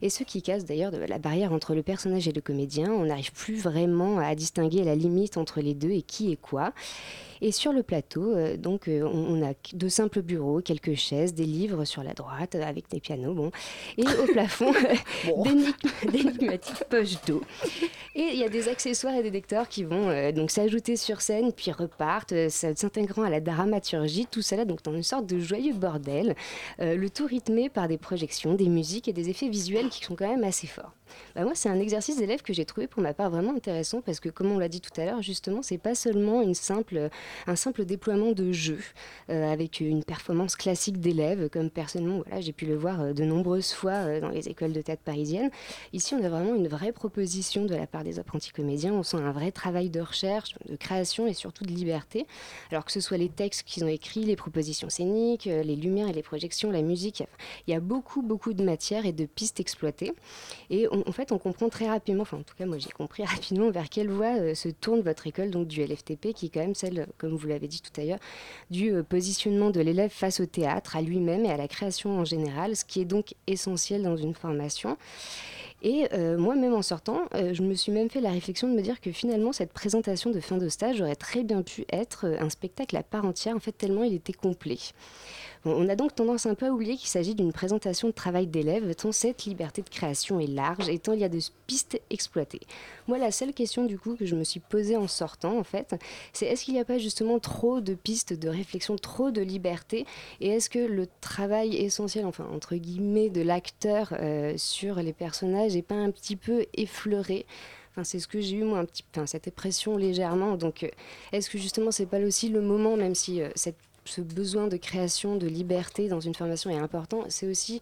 [0.03, 2.93] Et ce qui casse d'ailleurs la barrière entre le personnage et le comédien.
[2.93, 6.73] On n'arrive plus vraiment à distinguer la limite entre les deux et qui est quoi.
[7.45, 11.45] Et sur le plateau, euh, donc, euh, on, a de simples bureaux, quelques chaises, des
[11.45, 13.51] livres sur la droite avec des pianos, bon.
[13.99, 14.73] Et au plafond,
[16.11, 17.43] d'énigmatiques poches d'eau.
[18.15, 21.21] Et il y a des accessoires et des décors qui vont euh, donc s'ajouter sur
[21.21, 25.75] scène, puis repartent, s'intégrant à la dramaturgie, tout cela donc dans une sorte de joyeux
[25.75, 26.37] bordel,
[26.79, 30.29] le tout rythmé par des projections, des musiques et des effets visuels qui sont quand
[30.29, 30.93] même assez forts.
[31.35, 34.21] Bah, moi, c'est un exercice d'élève que j'ai trouvé pour ma part vraiment intéressant parce
[34.21, 37.11] que, comme on l'a dit tout à l'heure, justement, c'est pas seulement une simple,
[37.47, 38.79] un simple déploiement de jeu
[39.31, 43.25] euh, avec une performance classique d'élève, comme personnellement, voilà, j'ai pu le voir euh, de
[43.25, 45.51] nombreuses fois euh, dans les écoles de théâtre parisiennes.
[45.93, 48.93] Ici, on a vraiment une vraie proposition de la part des apprentis comédiens.
[48.93, 52.27] On sent un vrai travail de recherche, de création et surtout de liberté.
[52.71, 56.13] Alors que ce soit les textes qu'ils ont écrits, les propositions scéniques, les lumières et
[56.13, 57.23] les projections, la musique,
[57.67, 60.13] il y a beaucoup, beaucoup de matière et de pistes exploitées.
[60.71, 63.71] Et en fait, on comprend très rapidement, enfin en tout cas moi j'ai compris rapidement
[63.71, 67.07] vers quelle voie se tourne votre école donc du LFTP, qui est quand même celle,
[67.19, 68.19] comme vous l'avez dit tout à l'heure,
[68.71, 72.25] du euh, positionnement de l'élève face au théâtre, à lui-même et à la création en
[72.25, 74.97] général, ce qui est donc essentiel dans une formation.
[75.83, 78.81] Et euh, moi, même en sortant, je me suis même fait la réflexion de me
[78.81, 82.49] dire que finalement, cette présentation de fin de stage aurait très bien pu être un
[82.49, 84.79] spectacle à part entière, en fait, tellement il était complet.
[85.67, 88.95] On a donc tendance un peu à oublier qu'il s'agit d'une présentation de travail d'élève,
[88.95, 92.61] tant cette liberté de création est large et tant il y a de pistes exploitées.
[93.09, 95.95] Moi, la seule question du coup que je me suis posée en sortant, en fait,
[96.35, 100.05] c'est est-ce qu'il n'y a pas justement trop de pistes de réflexion, trop de liberté?
[100.41, 105.75] Et est-ce que le travail essentiel, enfin entre guillemets, de l'acteur euh, sur les personnages
[105.75, 107.47] n'est pas un petit peu effleuré?
[107.93, 110.57] Enfin, c'est ce que j'ai eu moi un petit, enfin, cette impression légèrement.
[110.57, 110.89] Donc, euh,
[111.33, 114.77] est-ce que justement c'est pas aussi le moment, même si euh, cette ce besoin de
[114.77, 117.81] création, de liberté dans une formation est important, c'est aussi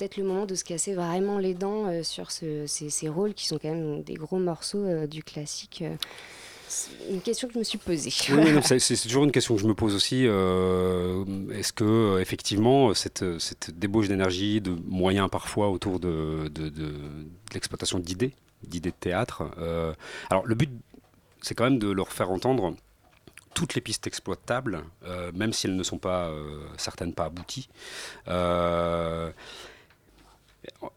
[0.00, 3.58] peut-être le moment de se casser vraiment les dents euh, sur ces, rôles qui sont
[3.58, 5.82] quand même des gros morceaux euh, du classique.
[5.82, 5.94] Euh.
[7.10, 8.10] Une question que je me suis posée.
[8.30, 10.22] Oui, c'est toujours une question que je me pose aussi.
[10.22, 13.24] Est-ce que effectivement cette,
[13.76, 16.48] débauche d'énergie, de moyens parfois autour de
[17.52, 19.50] l'exploitation d'idées, d'idées de théâtre.
[20.30, 20.70] alors le but,
[21.42, 22.76] c'est quand même de leur faire entendre
[23.60, 27.68] toutes les pistes exploitables, euh, même si elles ne sont pas euh, certaines pas abouties.
[28.26, 29.30] Euh,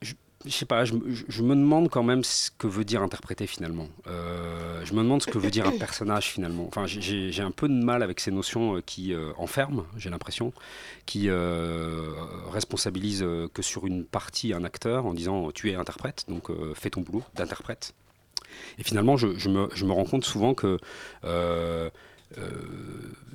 [0.02, 0.14] je,
[0.46, 3.90] ne sais pas, je, me demande quand même ce que veut dire interpréter finalement.
[4.06, 6.66] je me demande ce que veut dire un personnage finalement.
[6.66, 10.54] Enfin, j'ai un peu de mal avec ces notions qui enferment, j'ai l'impression,
[11.06, 11.30] qui
[12.50, 17.02] responsabilisent que sur une partie un acteur en disant tu es interprète, donc fais ton
[17.02, 17.94] boulot d'interprète.
[18.78, 20.78] Et finalement, je, me, je, rends compte souvent que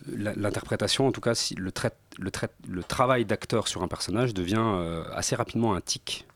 [0.07, 5.81] l'interprétation, en tout cas, le, travail d'acteur sur un personnage devient euh, assez rapidement un
[5.81, 6.27] tic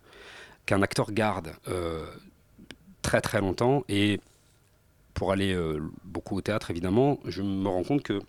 [0.66, 2.04] qu'un acteur garde euh,
[3.02, 3.84] très très longtemps.
[3.88, 4.20] Et
[5.14, 5.56] pour aller
[6.04, 8.20] beaucoup au théâtre, évidemment, je me rends compte que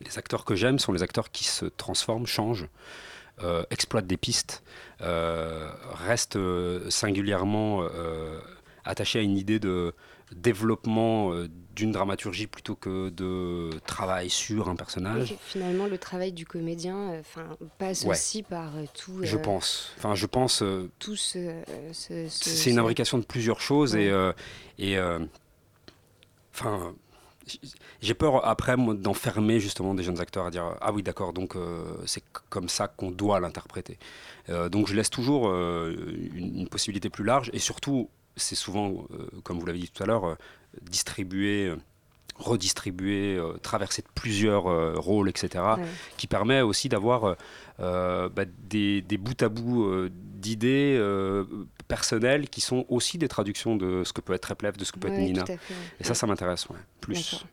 [0.00, 2.68] les acteurs que j'aime sont les acteurs qui se transforment, changent.
[3.70, 4.64] exploitent des pistes,
[5.00, 6.38] restent
[6.90, 7.86] singulièrement
[8.84, 9.94] attachés à une idée de,
[10.34, 15.34] développement euh, d'une dramaturgie plutôt que de travail sur un personnage.
[15.44, 17.46] finalement, le travail du comédien euh, enfin
[17.78, 19.20] passe aussi par euh, tout.
[19.22, 19.92] je pense.
[19.98, 20.62] Enfin, je pense.
[20.98, 24.12] tout ce, c'est une imbrication de plusieurs choses et.
[24.78, 24.98] et
[26.52, 26.94] enfin
[28.00, 31.84] j'ai peur après d'enfermer justement des jeunes acteurs à dire ah oui d'accord donc euh,
[32.06, 33.98] c'est comme ça qu'on doit l'interpréter.
[34.48, 35.94] Euh, donc je laisse toujours euh,
[36.34, 40.02] une, une possibilité plus large et surtout c'est souvent euh, comme vous l'avez dit tout
[40.02, 40.34] à l'heure euh,
[40.82, 41.76] distribué euh,
[42.36, 45.84] redistribué, euh, traversé de plusieurs euh, rôles, etc., Ouais.
[46.16, 47.34] qui permet aussi d'avoir euh,
[47.80, 51.44] euh, bah, des, des bouts à bout euh, d'idées euh,
[51.86, 54.98] personnelles qui sont aussi des traductions de ce que peut être Replev, de ce que
[54.98, 55.46] peut être Nina.
[55.46, 55.58] fait, ouais.
[56.00, 57.44] Et ça, ça m'intéresse, ouais, plus.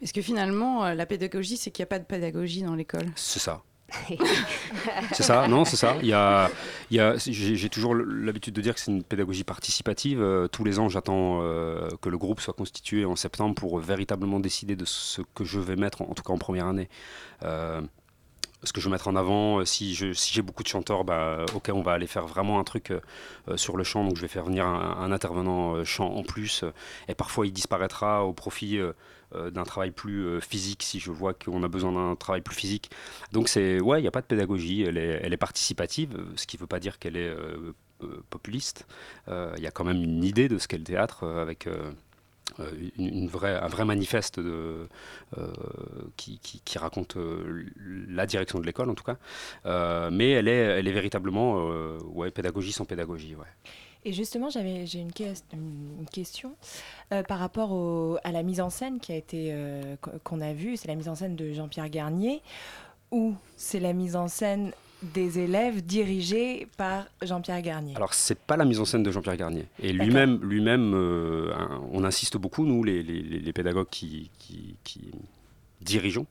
[0.00, 3.10] Parce que finalement, euh, la pédagogie, c'est qu'il n'y a pas de pédagogie dans l'école.
[3.16, 3.62] C'est ça.
[5.12, 5.96] c'est ça, non, c'est ça.
[6.02, 6.50] Il y a,
[6.90, 10.20] j'ai, toujours l'habitude de dire que c'est une pédagogie participative.
[10.20, 14.40] Euh, tous les ans, j'attends euh, que le groupe soit constitué en septembre pour véritablement
[14.40, 16.88] décider de ce que je vais mettre, en, tout cas en première année.
[17.42, 17.80] Euh,
[18.64, 21.82] ce que je veux mettre en avant, si, j'ai beaucoup de chanteurs, bah, ok, on
[21.82, 22.92] va aller faire vraiment un truc
[23.56, 26.64] sur le chant, donc je vais faire venir un, intervenant chant en plus,
[27.08, 28.78] et parfois il disparaîtra au profit
[29.50, 32.90] d'un travail plus euh, physique, si je vois qu'on a besoin d'un travail plus physique.
[33.32, 36.56] Donc c'est, ouais, il n'y a pas de pédagogie, elle est, participative, euh, ce qui
[36.56, 38.86] ne veut pas dire qu'elle est euh, euh, populiste.
[39.28, 41.66] Euh, Il y a quand même une idée de ce qu'est le théâtre, euh, avec...
[41.66, 41.90] euh,
[42.60, 44.86] euh, une, vraie, un vrai manifeste euh,
[46.16, 46.38] qui,
[46.76, 47.64] raconte euh,
[48.08, 49.16] la direction de l'école en tout cas,
[49.64, 53.34] Euh, mais elle est, elle est véritablement euh, ouais, pédagogie sans pédagogie.
[53.36, 53.46] Ouais.
[54.04, 56.56] Et justement, j'avais j'ai une, ques- une- une question
[57.12, 60.40] euh, par rapport au- à la mise en scène qui a été euh, qu- qu'on
[60.40, 60.76] a vue.
[60.76, 62.42] C'est la mise en scène de Jean-Pierre Garnier,
[63.10, 64.72] ou c'est la mise en scène
[65.14, 67.94] des élèves dirigés par Jean-Pierre Garnier?
[67.96, 71.52] Alors c'est pas la mise en scène de Jean-Pierre Garnier, et lui-même, lui-même, euh,
[71.92, 75.10] on insiste beaucoup nous, les, les- les- pédagogues qui, qui- qui
[75.80, 76.26] dirigeons,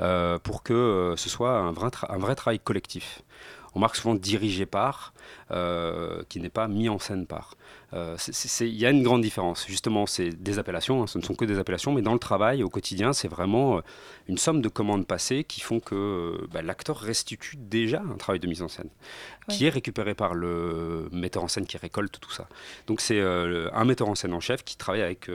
[0.00, 3.22] euh, pour que euh, ce soit un vrai, tra- un vrai travail collectif.
[3.74, 5.12] On marque souvent dirigé par,
[5.50, 7.54] euh, qui n'est pas mis en scène par.
[7.94, 8.16] Euh,
[8.60, 9.66] Il y a une grande différence.
[9.66, 12.62] Justement, c'est des appellations, hein, ce ne sont que des appellations, mais dans le travail,
[12.62, 13.80] au quotidien, c'est vraiment euh,
[14.28, 18.46] une somme de commandes passées qui font que bah, l'acteur restitue déjà un travail de
[18.46, 18.90] mise en scène,
[19.48, 22.48] qui est récupéré par le metteur en scène qui récolte tout ça.
[22.86, 25.30] Donc c'est un metteur en scène en chef qui travaille avec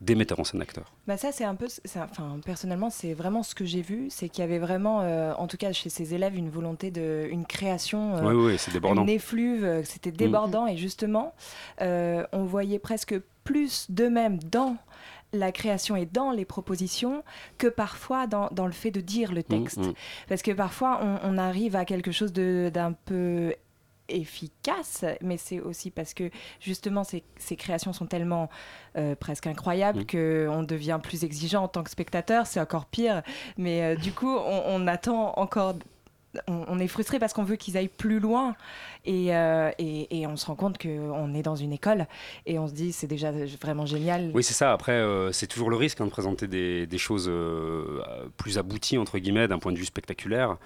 [0.00, 0.92] des metteurs en scène acteurs.
[1.06, 4.42] Bah ça, c'est un peu, enfin, personnellement, c'est vraiment ce que j'ai vu, c'est qu'il
[4.42, 8.16] y avait vraiment, euh, en tout cas chez ces élèves, une volonté de, une création,
[8.16, 9.02] euh, Oui, oui, c'est débordant.
[9.02, 11.34] une effluve, euh, c'était débordant, et justement,
[11.80, 14.76] euh, on voyait presque plus d'eux-mêmes dans
[15.32, 17.22] la création et dans les propositions
[17.58, 19.78] que parfois dans, dans le fait de dire le texte.
[19.78, 19.92] mm.
[20.28, 23.54] Parce que parfois, on, on arrive à quelque chose d'un peu
[24.08, 28.48] efficace, mais c'est aussi parce que justement ces, ces créations sont tellement
[28.96, 30.04] euh, presque incroyables Mm.
[30.06, 33.22] que on devient plus exigeant en tant que spectateur, c'est encore pire.
[33.56, 35.74] Mais euh, du coup, on, on attend encore,
[36.48, 38.56] on, on est frustré parce qu'on veut qu'ils aillent plus loin
[39.04, 42.06] et, euh, et, et on se rend compte qu'on est dans une école
[42.46, 44.30] et on se dit c'est déjà vraiment génial.
[44.34, 44.72] Oui, c'est ça.
[44.72, 48.00] Après, euh, c'est toujours le risque hein, de présenter des, des choses euh,
[48.36, 50.56] plus abouties, entre guillemets, d'un point de vue spectaculaire,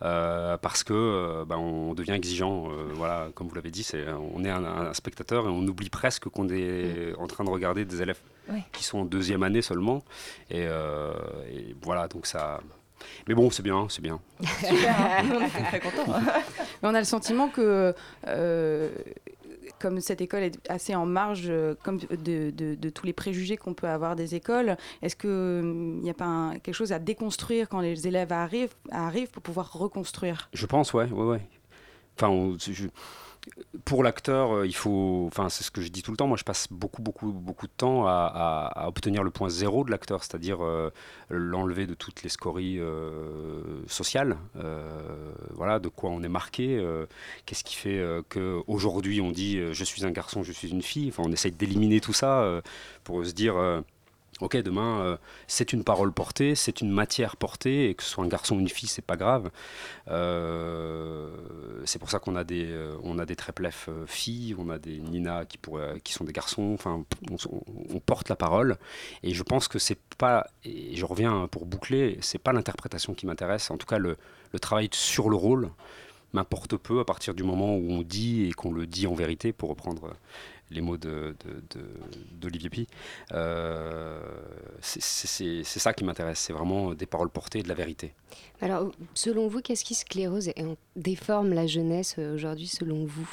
[0.00, 2.68] parce que ben, on devient exigeant.
[2.94, 6.28] voilà, comme vous l'avez dit, c'est, on est un, un spectateur et on oublie presque
[6.28, 8.60] qu'on est en train de regarder des élèves Oui.
[8.72, 10.02] qui sont en deuxième année seulement.
[10.50, 11.12] Et, euh,
[11.52, 12.60] et voilà, donc ça.
[13.28, 14.20] Mais bon, c'est bien, c'est bien.
[14.64, 16.12] Super, on était très contents.
[16.82, 17.94] Mais on a le sentiment que,
[18.26, 18.90] euh,
[19.78, 23.56] comme cette école est assez en marge euh, comme de, de- de tous les préjugés
[23.56, 27.68] qu'on peut avoir des écoles, est-ce qu'il n'y a pas un- quelque chose à déconstruire
[27.68, 30.50] quand les élèves arrivent, arrivent pour pouvoir reconstruire?
[30.52, 31.40] Je pense, ouais, ouais, ouais.
[32.18, 32.88] Enfin, on- je-
[33.84, 36.26] pour l'acteur, euh, il faut, enfin, c'est ce que je dis tout le temps.
[36.26, 40.22] Moi, je passe beaucoup, beaucoup, beaucoup de temps à, obtenir le point zéro de l'acteur,
[40.22, 40.90] c'est-à-dire euh,
[41.30, 44.36] l'enlever de toutes les scories euh, sociales.
[45.54, 46.82] Voilà, de quoi on est marqué.
[47.46, 51.08] Qu'est-ce qui fait que aujourd'hui on dit je suis un garçon, je suis une fille.
[51.08, 52.62] Enfin, on essaye d'éliminer tout ça
[53.04, 53.82] pour se dire.
[54.40, 55.16] Ok, demain, euh,
[55.48, 58.60] c'est une parole portée, c'est une matière portée, et que ce soit un garçon ou
[58.60, 59.50] une fille, c'est pas grave.
[60.08, 61.30] Euh,
[61.84, 64.98] c'est pour ça qu'on a des, euh, on a des tréplefs filles, on a des
[64.98, 66.72] Nina qui, pourraient, qui sont des garçons.
[66.72, 68.78] Enfin, on, porte la parole,
[69.22, 73.26] et je pense que c'est pas, et je reviens pour boucler, c'est pas l'interprétation qui
[73.26, 73.70] m'intéresse.
[73.70, 74.16] En tout cas, le
[74.58, 75.70] travail sur le rôle
[76.32, 79.52] m'importe peu à partir du moment où on dit et qu'on le dit en vérité,
[79.52, 80.14] pour reprendre
[80.70, 81.90] les mots de- de- de-
[82.40, 82.86] d'Olivier Pi.
[83.32, 84.20] Euh,
[84.80, 88.12] c'est- ça qui m'intéresse, c'est vraiment des paroles portées et de la vérité.
[88.60, 90.54] Alors, selon vous, qu'est-ce qui sclérose et
[90.96, 93.28] déforme la jeunesse euh, aujourd'hui, selon vous?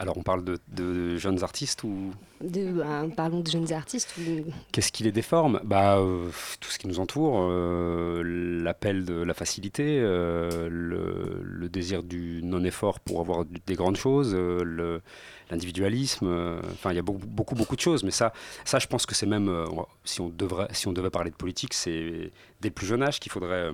[0.00, 2.12] Alors on parle de, de jeunes artistes ou?
[2.40, 4.14] De, bah, Parlons de jeunes artistes.
[4.18, 4.44] Ou...
[4.70, 5.60] qu'est-ce qui les déforme?
[5.64, 6.28] Bah euh,
[6.60, 8.22] tout ce qui nous entoure, euh,
[8.62, 14.36] l'appel de la facilité, euh, le, le désir du non-effort pour avoir des grandes choses,
[14.36, 15.02] le-
[15.50, 16.26] l'individualisme.
[16.26, 18.32] euh, Enfin il y a beaucoup, beaucoup beaucoup de choses, mais ça,
[18.64, 19.66] ça je pense que c'est même, euh,
[20.04, 22.30] si on, devrait, si on devait parler de politique, c'est
[22.60, 23.70] dès le plus jeune âge qu'il faudrait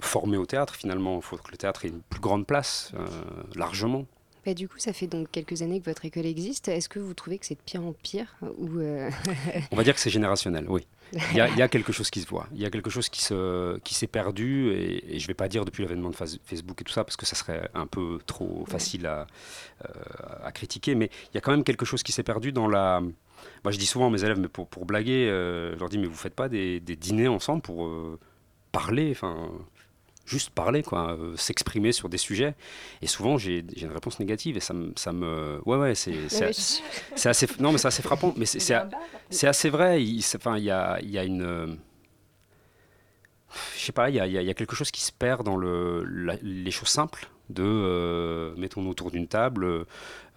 [0.00, 1.16] former au théâtre finalement.
[1.16, 2.92] Il faut que le théâtre ait une plus grande place,
[3.54, 4.06] largement.
[4.44, 6.68] Bah, du coup, ça fait donc quelques années que votre école existe.
[6.68, 8.80] Est-ce que vous trouvez que c'est de pire en pire ou
[9.72, 10.86] On va dire que c'est générationnel, oui.
[11.32, 12.46] Il y, a, quelque chose qui se voit.
[12.54, 13.34] Il y a quelque chose qui s'est
[13.84, 14.70] qui perdu.
[14.72, 17.16] Et, et, je ne vais pas dire depuis l'avènement de Facebook et tout ça, parce
[17.16, 19.26] que ça serait un peu trop facile à,
[20.42, 20.94] à critiquer.
[20.94, 23.00] Mais il y a quand même quelque chose qui s'est perdu dans la.
[23.64, 25.98] Moi, je dis souvent à mes élèves, mais pour, pour blaguer, euh, je leur dis,
[25.98, 28.18] mais vous ne faites pas des, des, dîners ensemble pour euh,
[28.72, 29.50] parler enfin,
[30.26, 32.54] juste parler, quoi, euh, s'exprimer sur des sujets.
[33.02, 36.16] Et souvent, j'ai une réponse négative et ça me, ça me, ouais, ouais, c'est,
[37.26, 40.02] assez, non, mais c'est assez frappant, mais c'est, assez vrai.
[40.02, 41.78] Il, enfin, il y a, y a une,
[43.76, 45.56] je sais pas, il y a, il y a, quelque chose qui se perd dans
[45.56, 46.04] le,
[46.42, 49.84] les choses simples de euh, mettons-nous autour d'une table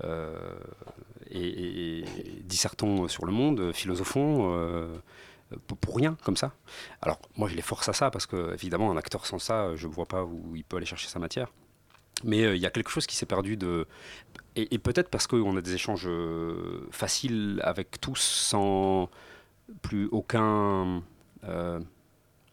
[0.03, 0.35] euh,
[1.29, 2.05] et, et,
[2.43, 4.89] dissertons sur le monde, philosophons
[5.81, 6.53] pour, rien, comme ça.
[7.01, 9.87] Alors, moi, je les force à ça, parce que, évidemment, un acteur sans ça, je
[9.87, 11.51] ne vois pas où il peut aller chercher sa matière.
[12.23, 13.87] Mais euh, il y a quelque chose qui s'est perdu de.
[14.55, 19.09] Et, peut-être parce qu'on a des échanges euh, faciles avec tous, sans
[19.83, 21.03] plus aucun
[21.43, 21.79] euh,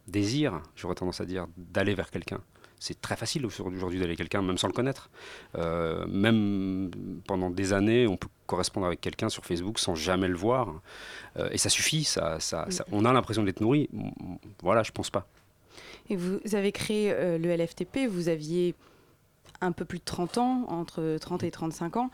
[0.06, 2.40] désir, j'aurais tendance à dire, d'aller vers quelqu'un
[2.84, 5.08] c'est très facile aujourd'hui d'aller quelqu'un, même sans le connaître.
[5.56, 6.90] Euh, même
[7.26, 10.74] pendant des années, on peut correspondre avec quelqu'un sur Facebook sans jamais le voir.
[11.36, 13.88] Euh, et ça suffit, ça, ça, on a l'impression d'être nourri.
[14.62, 15.26] Voilà, je pense pas.
[16.08, 18.74] Et vous avez créé euh, le LFTP, vous aviez
[19.60, 22.10] un peu plus de 30 ans, entre 30 et 35 ans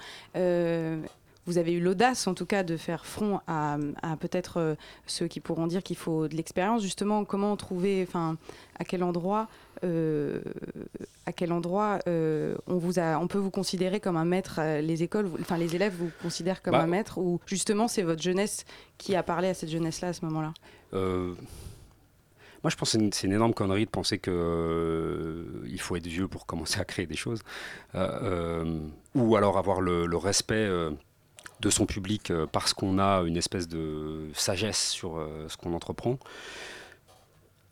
[1.46, 3.78] vous avez eu l'audace, en tout cas, de faire front à,
[4.20, 4.74] peut-être euh,
[5.06, 6.82] ceux qui pourront dire qu'il faut de l'expérience.
[6.82, 8.36] Justement, comment trouver, enfin,
[8.78, 9.48] à quel endroit,
[9.82, 10.40] euh,
[11.26, 14.60] à quel endroit euh, on vous a, on peut vous considérer comme un maître.
[14.80, 18.22] les écoles, enfin, les élèves vous considèrent comme bah, un maître, ou justement, c'est votre
[18.22, 18.64] jeunesse
[18.98, 20.52] qui a parlé à cette jeunesse-là à ce moment-là?
[22.62, 26.28] Moi, je pense que c'est une, énorme connerie de penser qu'il il faut être vieux
[26.28, 27.40] pour commencer à créer des choses,
[27.94, 30.68] ou alors avoir le, le respect
[31.60, 35.74] de son public euh, parce qu'on a une espèce de sagesse sur euh, ce qu'on
[35.74, 36.18] entreprend.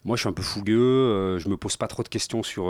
[0.04, 2.66] Moi, je suis un peu fougueux, euh, je me pose pas trop de questions sur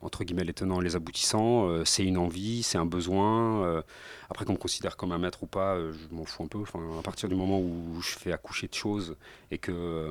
[0.00, 1.84] entre guillemets les tenants et les aboutissants.
[1.84, 3.82] c'est une envie, c'est un besoin.
[4.30, 6.60] après, qu'on me considère comme un maître ou pas, je m'en fous un peu.
[6.60, 9.16] Enfin, à partir du moment où je fais accoucher de choses
[9.50, 10.10] et que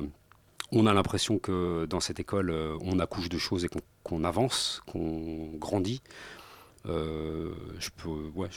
[0.72, 2.50] on a l'impression que dans cette école,
[2.80, 3.68] on accouche de choses et
[4.02, 6.02] qu'on avance, qu'on grandit.
[6.88, 8.48] Euh, je peux, ouais,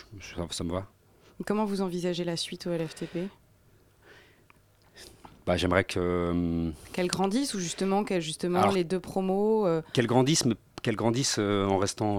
[0.50, 0.86] ça, me va.
[1.46, 3.30] comment vous envisagez la suite au LFTP
[5.46, 5.98] bah, j'aimerais que.
[5.98, 9.66] Euh, qu'elle grandisse ou justement qu'elle justement les deux promos.
[9.66, 12.18] Euh, qu'elle grandisse, mais qu'elle grandisse en restant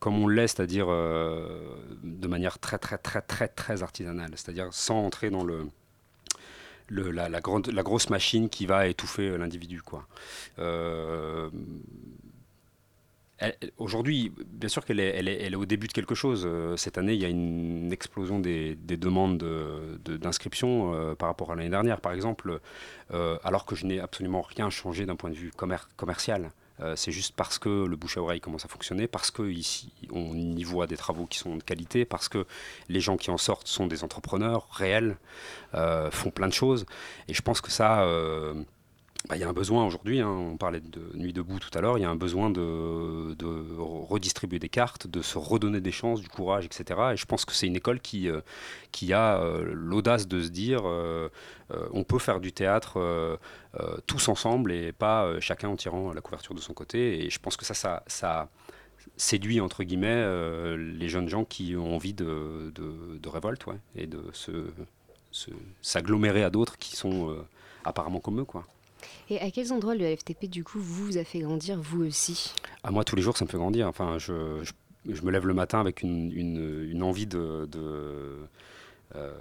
[0.00, 5.30] comme on l'est, c'est-à-dire de manière très très très très très artisanale, c'est-à-dire sans entrer
[5.30, 5.68] dans le.
[6.88, 9.80] Le, la, la, grande, la grosse machine qui va étouffer l'individu.
[9.80, 10.06] quoi.
[13.78, 16.44] Aujourd'hui, bien sûr qu'elle est, au début de quelque chose.
[16.46, 19.44] Euh, cette année, il y a une explosion des, demandes
[20.04, 22.60] d'inscription euh, par rapport à l'année dernière, par exemple,
[23.12, 25.50] euh, alors que je n'ai absolument rien changé d'un point de vue
[25.96, 26.52] commercial.
[26.96, 30.64] c'est juste parce que le bouche à oreille commence à fonctionner, parce qu'ici, on y
[30.64, 32.44] voit des travaux qui sont de qualité, parce que
[32.88, 35.16] les gens qui en sortent sont des entrepreneurs réels,
[36.10, 36.86] font plein de choses.
[37.28, 38.04] Et je pense que ça
[39.28, 41.80] bah, il y a un besoin aujourd'hui, hein, on parlait de Nuit debout tout à
[41.80, 43.36] l'heure, il y a un besoin de,
[43.78, 47.00] redistribuer des cartes, de se redonner des chances, du courage, etc.
[47.12, 48.40] Et je pense que c'est une école qui, euh,
[49.12, 51.28] a euh, l'audace de se dire euh,
[51.92, 53.38] on peut faire du théâtre
[54.06, 57.24] tous ensemble et pas chacun en tirant la couverture de son côté.
[57.24, 58.48] Et je pense que ça, ça,
[59.16, 62.72] séduit entre guillemets les jeunes gens qui ont envie de,
[63.26, 63.64] révolte
[63.94, 64.22] et de
[65.80, 67.36] s'agglomérer à d'autres qui sont
[67.84, 68.44] apparemment comme eux.
[68.44, 68.66] Quoi.
[69.30, 72.52] Et à quels endroits le FTP, du coup, vous a fait grandir, vous aussi?
[72.82, 73.88] À moi, tous les jours, ça me fait grandir.
[73.88, 74.62] Enfin, je,
[75.08, 78.46] je, me lève le matin avec une, une, envie de, de
[79.16, 79.32] euh,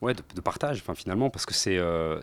[0.00, 2.20] ouais, de, partage, enfin, finalement, parce que c'est euh,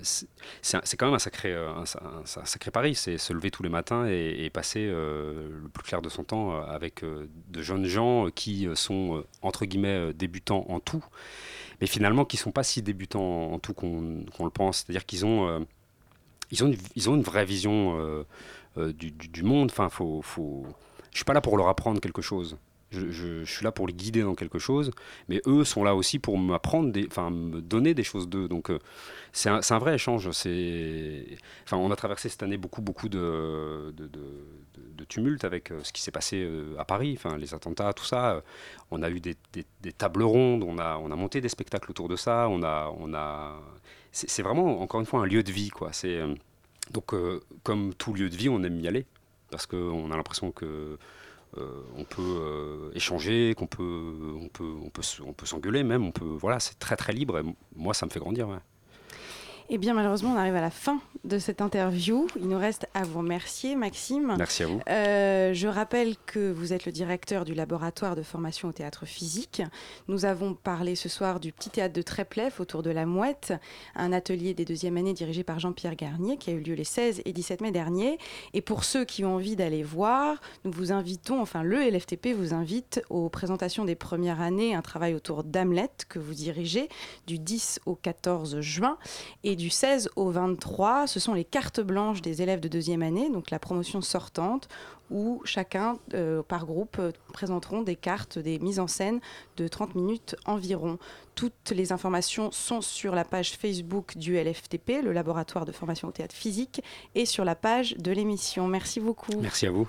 [0.97, 1.85] quand même un sacré, euh, un,
[2.25, 6.23] sacré pari, c'est se lever tous les matins et, passer le plus clair de son
[6.23, 11.03] temps avec de jeunes gens qui sont, entre guillemets, débutants en tout,
[11.81, 15.25] mais finalement qui ne sont pas si débutants en tout qu'on le pense, c'est-à-dire qu'ils
[15.25, 15.65] ont
[16.51, 16.63] ils
[17.09, 18.23] ont une, vraie vision euh,
[18.77, 19.71] euh, du, monde.
[19.71, 20.23] Enfin, faut.
[21.11, 22.57] Je suis pas là pour leur apprendre quelque chose.
[22.91, 24.91] Je, suis là pour les guider dans quelque chose,
[25.27, 28.47] mais eux sont là aussi pour m'apprendre, enfin me donner des choses d'eux.
[28.47, 28.79] Donc euh,
[29.33, 30.27] c'est un, vrai échange.
[30.27, 36.11] Enfin, on a traversé cette année beaucoup, beaucoup de, de, tumultes avec ce qui s'est
[36.11, 38.41] passé à Paris, enfin les attentats, tout ça.
[38.91, 39.35] On a eu des,
[39.97, 42.47] tables rondes, on a, on a monté des spectacles autour de ça.
[42.49, 43.59] On a,
[44.15, 45.91] c'est vraiment encore une fois un lieu de vie, quoi.
[45.91, 46.33] C'est euh,
[46.91, 49.05] donc euh, comme tout lieu de vie, on aime y aller
[49.51, 50.97] parce qu'on a l'impression que
[51.57, 56.11] euh, on peut échanger, qu'on peut, on peut, on peut, on peut s'engueuler même, on
[56.11, 57.41] peut, voilà, c'est très très libre.
[57.75, 58.47] Moi, ça me fait grandir.
[59.67, 62.27] Eh bien, malheureusement, on arrive à la fin de cette interview.
[62.39, 64.35] Il nous reste à vous remercier, Maxime.
[64.37, 64.79] Merci à vous.
[64.87, 69.63] Euh, je rappelle que vous êtes le directeur du laboratoire de formation au théâtre physique.
[70.07, 73.53] Nous avons parlé ce soir du petit théâtre de Tréplef autour de la Mouette,
[73.95, 77.23] un atelier des deuxièmes années dirigé par Jean-Pierre Garnier qui a eu lieu les 16
[77.25, 78.19] et 17 mai dernier.
[78.53, 82.53] Et pour ceux qui ont envie d'aller voir, nous vous invitons, enfin le LFTP vous
[82.53, 86.87] invite aux présentations des premières années, un travail autour d'Hamlet que vous dirigez
[87.25, 88.99] du 10 au 14 juin.
[89.43, 93.29] Et du 16 au 23, ce sont les cartes blanches des élèves de deuxième année,
[93.29, 94.67] donc la promotion sortante,
[95.11, 99.19] où chacun, euh, par groupe, euh, présenteront des cartes, des mises en scène
[99.57, 100.97] de 30 minutes environ.
[101.35, 106.11] Toutes les informations sont sur la page Facebook du LFTP, le laboratoire de formation au
[106.11, 106.81] théâtre physique,
[107.13, 108.67] et sur la page de l'émission.
[108.67, 109.39] Merci beaucoup.
[109.41, 109.87] Merci à vous.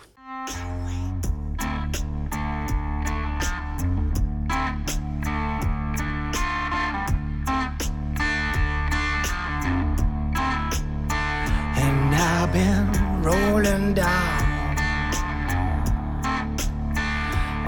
[12.19, 14.79] I've been rolling down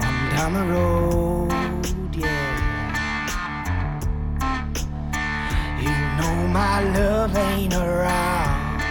[0.01, 2.57] on down the road, yeah.
[5.79, 8.81] You know my love ain't around,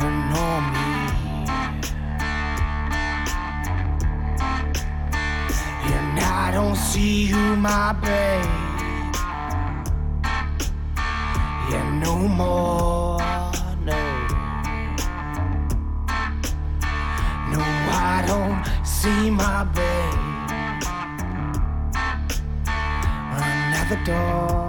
[0.00, 0.90] nor me.
[5.94, 8.65] And I don't see you, my babe.
[12.16, 13.18] No more,
[13.84, 14.00] no.
[17.52, 20.26] No, I don't see my babe.
[23.88, 24.65] The door.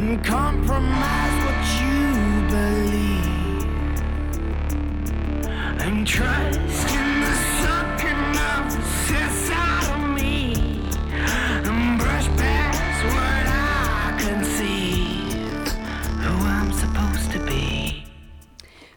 [0.00, 4.00] Compromise what you believe
[10.14, 10.40] me
[13.04, 15.28] what I can see
[16.22, 18.04] who I'm supposed to be.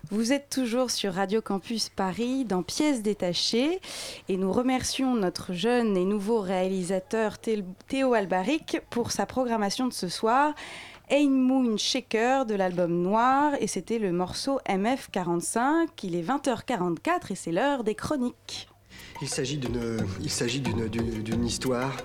[0.10, 3.80] Vous êtes toujours sur Radio Campus Paris dans Pièces détachées
[4.30, 9.94] et nous remercions notre jeune et nouveau réalisateur Thé- Théo Albaric pour sa programmation de
[9.94, 10.54] ce soir.
[11.16, 15.90] Ein Moon Shaker de l'album Noir et c'était le morceau MF45.
[16.02, 18.68] Il est 20h44 et c'est l'heure des chroniques.
[19.22, 21.96] Il s'agit d'une, histoire,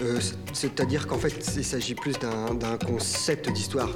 [0.00, 0.18] euh,
[0.54, 3.90] c'est-à-dire qu'en fait, il s'agit plus d'un concept d'histoire.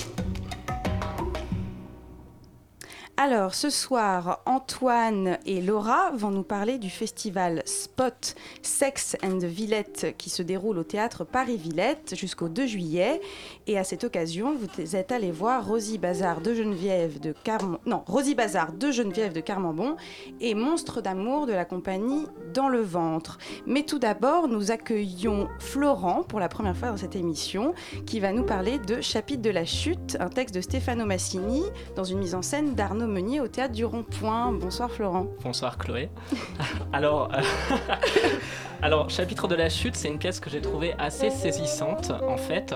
[3.21, 10.15] Alors, ce soir, Antoine et Laura vont nous parler du festival Spot Sex and Villette
[10.17, 13.21] qui se déroule au théâtre Paris-Villette jusqu'au 2 juillet.
[13.67, 17.79] Et à cette occasion, vous êtes allés voir Rosie Bazar de Geneviève de Carm...
[17.87, 19.97] non, Rosie Bazar de Geneviève de Carmambon
[20.41, 23.39] et Monstre d'amour de la compagnie Dans le ventre.
[23.67, 27.75] Mais tout d'abord, nous accueillons Florent pour la première fois dans cette émission
[28.07, 31.65] qui va nous parler de Chapitre de la chute, un texte de Stefano Massini
[31.97, 34.53] dans une mise en scène d'Arnaud Au théâtre du Rond-Point.
[34.53, 35.29] Bonsoir Florent.
[35.43, 36.11] Bonsoir Chloé.
[36.93, 37.41] alors, euh,
[38.83, 42.75] alors, Chapitre de la chute, c'est une pièce que j'ai trouvée assez saisissante en fait.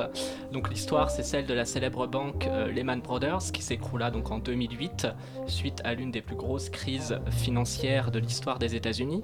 [0.50, 4.38] Donc l'histoire, c'est celle de la célèbre banque euh, Lehman Brothers qui s'écroula donc en
[4.38, 5.06] 2008
[5.48, 9.22] suite à l'une des plus grosses crises financières de l'histoire des États-Unis.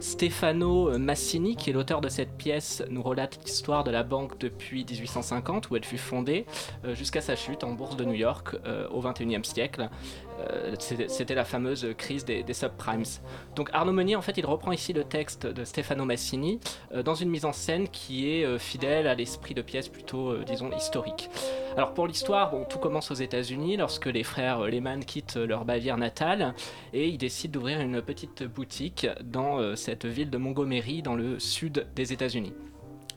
[0.00, 4.84] Stefano Massini, qui est l'auteur de cette pièce, nous relate l'histoire de la banque depuis
[4.84, 6.46] 1850, où elle fut fondée,
[6.84, 9.88] euh, jusqu'à sa chute en bourse de New York euh, au XXIe siècle.
[10.40, 13.04] Euh, c'était la fameuse crise des, subprimes.
[13.54, 16.60] Donc Arnaud Meunier, en fait, il reprend ici le texte de Stefano Massini
[16.92, 20.30] euh, dans une mise en scène qui est euh, fidèle à l'esprit de pièce plutôt,
[20.30, 21.30] euh, disons, historique.
[21.76, 25.98] Alors pour l'histoire, tout commence aux États-Unis lorsque les frères euh, Lehman quittent leur Bavière
[25.98, 26.54] natale
[26.94, 31.38] et ils décident d'ouvrir une petite boutique dans euh, cette ville de Montgomery dans le
[31.38, 32.52] sud des États-Unis.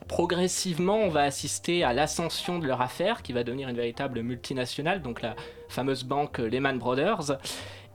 [0.06, 5.02] Progressivement, on va assister à l'ascension de leur affaire qui va devenir une véritable multinationale,
[5.02, 5.34] donc la
[5.68, 7.38] fameuse banque Lehman Brothers.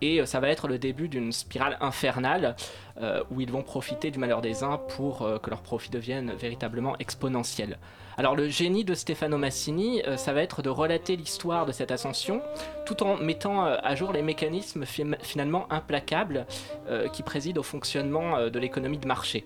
[0.02, 2.58] Et euh, ça va être le début d'une spirale infernale
[3.02, 6.34] euh, où ils vont profiter du malheur des uns pour euh, que leurs profits deviennent
[6.34, 7.78] véritablement exponentiels.
[8.18, 11.92] Alors le génie de Stefano Massini, euh, ça va être de relater l'histoire de cette
[11.92, 12.42] ascension
[12.86, 16.46] tout en mettant euh, à jour les mécanismes fi- finalement implacables
[16.88, 19.46] euh, qui président au fonctionnement de l'économie de marché.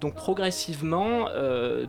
[0.00, 1.28] Donc progressivement,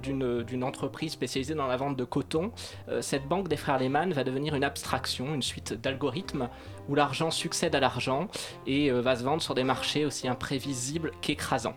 [0.01, 2.53] d'une entreprise spécialisée dans la vente de coton,
[3.01, 6.47] cette banque des frères Lehman va devenir une abstraction, une suite d'algorithmes
[6.87, 8.29] où l'argent succède à l'argent
[8.65, 11.75] et va se vendre sur des marchés aussi imprévisibles qu'écrasants.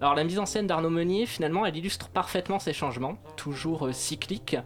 [0.00, 3.92] Alors la mise en scène d'Arnaud Meunier, finalement, elle illustre parfaitement ces changements, toujours euh,
[3.92, 4.56] cycliques.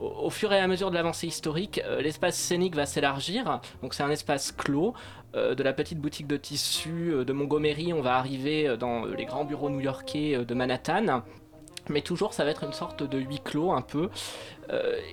[0.00, 4.04] Au, fur et à mesure de l'avancée historique, euh, l'espace scénique va s'élargir, donc c'est
[4.04, 4.94] un espace clos.
[5.34, 9.44] Euh, de la petite boutique de tissus de Montgomery, on va arriver dans les grands
[9.44, 11.22] bureaux new-yorkais de Manhattan.
[11.90, 14.10] Mais toujours, ça va être une sorte de huis clos un peu.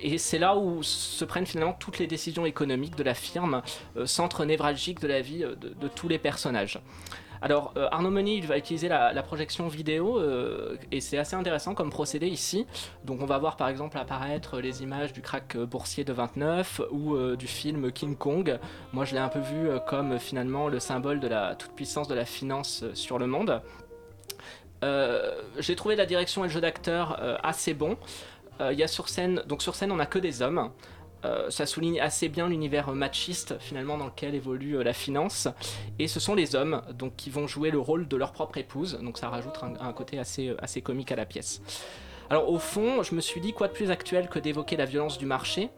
[0.02, 3.62] Et c'est là où se prennent finalement toutes les décisions économiques de la firme,
[4.04, 6.78] centre névralgique de la vie de tous les personnages.
[7.42, 12.26] Alors euh, Arnaud va utiliser la, projection vidéo euh, et c'est assez intéressant comme procédé
[12.26, 12.66] ici.
[13.04, 16.82] Donc on va voir par exemple apparaître les images du crack euh, boursier de 29
[16.90, 18.58] ou euh, du film King Kong.
[18.92, 22.24] Moi je l'ai un peu vu comme finalement le symbole de la toute-puissance de la
[22.24, 23.60] finance sur le monde.
[25.58, 27.96] J'ai trouvé la direction et le jeu d'acteur assez bon.
[28.60, 30.70] Il y a sur scène, donc sur scène on n'a que des hommes.
[31.24, 35.48] Euh, ça souligne assez bien l'univers machiste finalement dans lequel évolue euh, la finance.
[35.98, 38.98] Et ce sont les hommes donc qui vont jouer le rôle de leur propre épouse.
[39.02, 41.62] Donc ça rajoute un, côté assez, euh, assez comique à la pièce.
[42.28, 45.18] Alors au fond, je me suis dit quoi de plus actuel que d'évoquer la violence
[45.18, 45.70] du marché?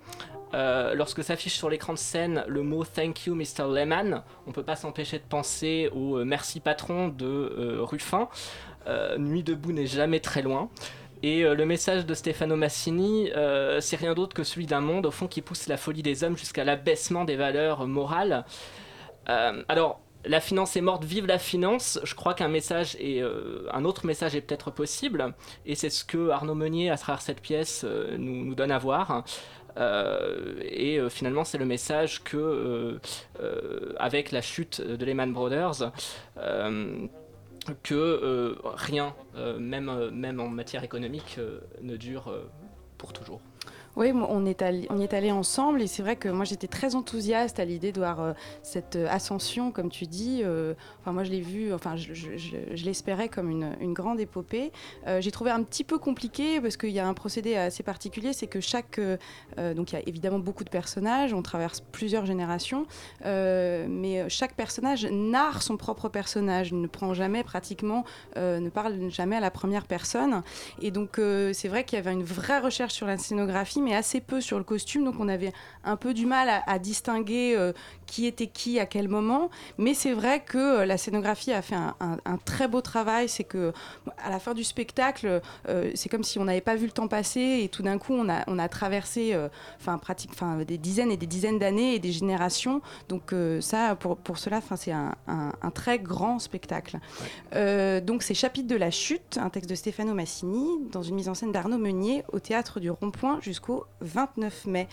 [0.54, 3.70] Lorsque s'affiche sur l'écran de scène le mot Thank you Mr.
[3.70, 8.30] Lehman, on peut pas s'empêcher de penser au Merci patron de Ruffin.
[9.18, 10.70] Nuit debout n'est jamais très loin.
[11.22, 15.06] Et euh, le message de Stefano Massini, euh, c'est rien d'autre que celui d'un monde
[15.06, 18.44] au fond qui pousse la folie des hommes jusqu'à l'abaissement des valeurs morales.
[19.28, 21.98] Euh, alors, la finance est morte, vive la finance.
[22.04, 23.22] Je crois qu'un message et
[23.72, 25.32] un autre message est peut-être possible,
[25.64, 27.84] et c'est ce que Arnaud Meunier, à travers cette pièce,
[28.18, 29.24] nous, donne à voir.
[30.60, 32.98] Et finalement, c'est le message que,
[33.96, 35.92] avec la chute de Lehman Brothers,
[37.74, 41.38] que euh, rien, euh, même, euh, même en matière économique,
[41.82, 42.32] ne dure
[42.96, 43.40] pour toujours.
[43.98, 46.68] Oui, on, est allé- on y est allé ensemble et c'est vrai que moi j'étais
[46.68, 48.32] très enthousiaste à l'idée de voir euh,
[48.62, 50.42] cette euh, ascension, comme tu dis.
[50.44, 54.70] euh, enfin, moi je l'ai vu, enfin je, l'espérais comme une, grande épopée.
[55.18, 58.46] J'ai trouvé un petit peu compliqué parce qu'il y a un procédé assez particulier, c'est
[58.46, 59.00] que chaque.
[59.56, 62.86] donc il y a évidemment beaucoup de personnages, on traverse plusieurs générations,
[63.24, 68.04] mais chaque personnage narre son propre personnage, ne prend jamais pratiquement,
[68.36, 70.42] ne parle jamais à la première personne.
[70.80, 71.18] Et donc
[71.52, 74.58] c'est vrai qu'il y avait une vraie recherche sur la scénographie, mais assez peu sur
[74.58, 75.04] le costume.
[75.04, 75.52] Donc on avait
[75.84, 77.72] un peu du mal à, à distinguer euh,
[78.06, 79.50] qui était qui à quel moment.
[79.78, 83.28] Mais c'est vrai que euh, la scénographie a fait un, un- un très beau travail.
[83.28, 83.72] C'est que
[84.22, 87.08] à la fin du spectacle, euh, c'est comme si on n'avait pas vu le temps
[87.08, 89.34] passer et tout d'un coup on a, on a traversé,
[89.80, 92.80] enfin pratique, enfin des dizaines et des dizaines d'années et des générations.
[93.08, 95.14] Donc ça, pour, pour cela, enfin c'est un,
[95.74, 96.98] très grand spectacle.
[97.54, 101.34] Donc c'est Chapitre de la chute, un texte de Stefano Massini, dans une mise en
[101.34, 104.88] scène d'Arnaud Meunier au théâtre du Rond-Point jusqu'au 29 mai.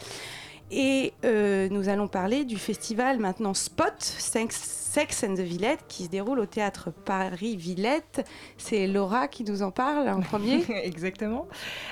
[0.71, 6.09] Et euh, nous allons parler du festival maintenant Spot, Sex, and the Villette, qui se
[6.09, 8.27] déroule au théâtre Paris-Villette.
[8.57, 10.63] C'est Laura qui nous en parle en premier.
[10.83, 11.47] Exactement.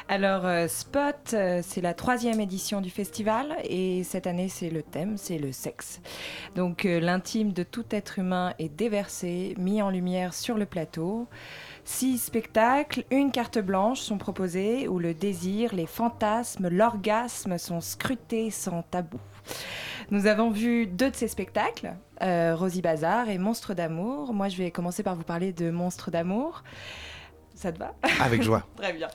[0.08, 4.82] Alors, euh, Spot, euh, c'est la troisième édition du festival et cette année, c'est le
[4.82, 6.02] thème, c'est le sexe.
[6.56, 11.28] Donc, l'intime de tout être humain est déversé, mis en lumière sur le plateau.
[11.86, 18.52] Six spectacles, une carte blanche sont proposés où le désir, les fantasmes, l'orgasme sont scrutés
[18.52, 19.20] sans tabou.
[20.10, 24.34] Nous avons vu deux de ces spectacles, euh, Rosie Bazar et Monstre d'amour.
[24.34, 26.64] Moi, je vais commencer par vous parler de Monstre d'amour.
[27.56, 27.94] Ça te va?
[28.20, 28.66] Avec joie.
[28.78, 29.10] Très bien.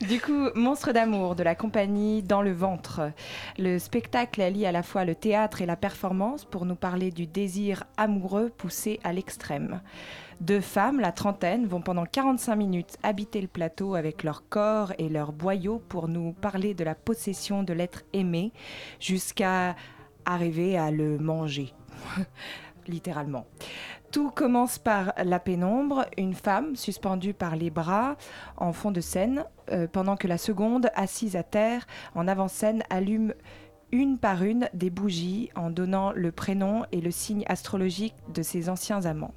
[0.08, 3.12] du coup, Monstre d'amour de la compagnie Dans le ventre.
[3.58, 7.26] Le spectacle allie à la fois le théâtre et la performance pour nous parler du
[7.26, 9.80] désir amoureux poussé à l'extrême.
[10.40, 15.08] Deux femmes, la trentaine, vont pendant 45 minutes habiter le plateau avec leur corps et
[15.08, 18.52] leurs boyaux pour nous parler de la possession de l'être aimé
[19.00, 19.74] jusqu'à
[20.24, 21.74] arriver à le manger.
[22.86, 23.46] Littéralement.
[24.12, 28.16] Tout commence par la pénombre, une femme suspendue par les bras
[28.56, 33.34] en fond de scène, euh, pendant que la seconde, assise à terre, en avant-scène, allume
[33.90, 38.68] une par une des bougies en donnant le prénom et le signe astrologique de ses
[38.68, 39.34] anciens amants.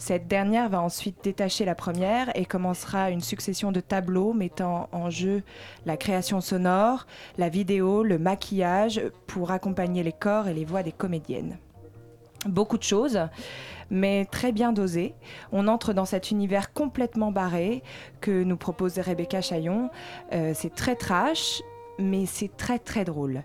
[0.00, 5.10] Cette dernière va ensuite détacher la première et commencera une succession de tableaux mettant en
[5.10, 5.42] jeu
[5.84, 10.90] la création sonore, la vidéo, le maquillage pour accompagner les corps et les voix des
[10.90, 11.58] comédiennes.
[12.46, 13.20] Beaucoup de choses,
[13.90, 15.14] mais très bien dosées.
[15.52, 17.82] On entre dans cet univers complètement barré
[18.22, 19.90] que nous propose Rebecca Chaillon.
[20.32, 21.60] Euh, c'est très trash,
[21.98, 23.42] mais c'est très très drôle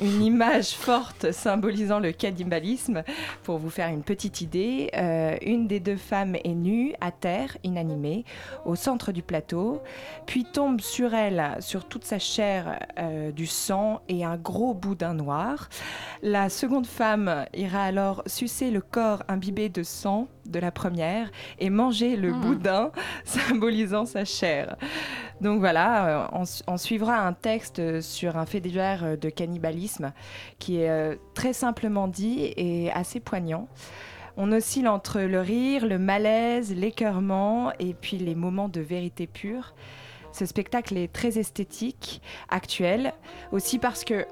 [0.00, 3.02] une image forte symbolisant le cannibalisme.
[3.42, 7.56] Pour vous faire une petite idée, euh, une des deux femmes est nue, à terre,
[7.62, 8.24] inanimée,
[8.64, 9.82] au centre du plateau,
[10.26, 15.14] puis tombe sur elle, sur toute sa chair, euh, du sang et un gros boudin
[15.14, 15.68] noir.
[16.22, 21.70] La seconde femme ira alors sucer le corps imbibé de sang de la première et
[21.70, 22.40] manger le Mhm.
[22.40, 22.90] boudin
[23.24, 24.76] symbolisant sa chair.
[25.40, 30.12] Donc voilà, euh, on, suivra un texte sur un fait divers euh, de cannibalisme
[30.58, 33.68] qui est euh, très simplement dit et assez poignant.
[34.36, 39.74] On oscille entre le rire, le malaise, l'écœurement et puis les moments de vérité pure.
[40.32, 43.12] Ce spectacle est très esthétique, actuel,
[43.52, 44.26] aussi parce que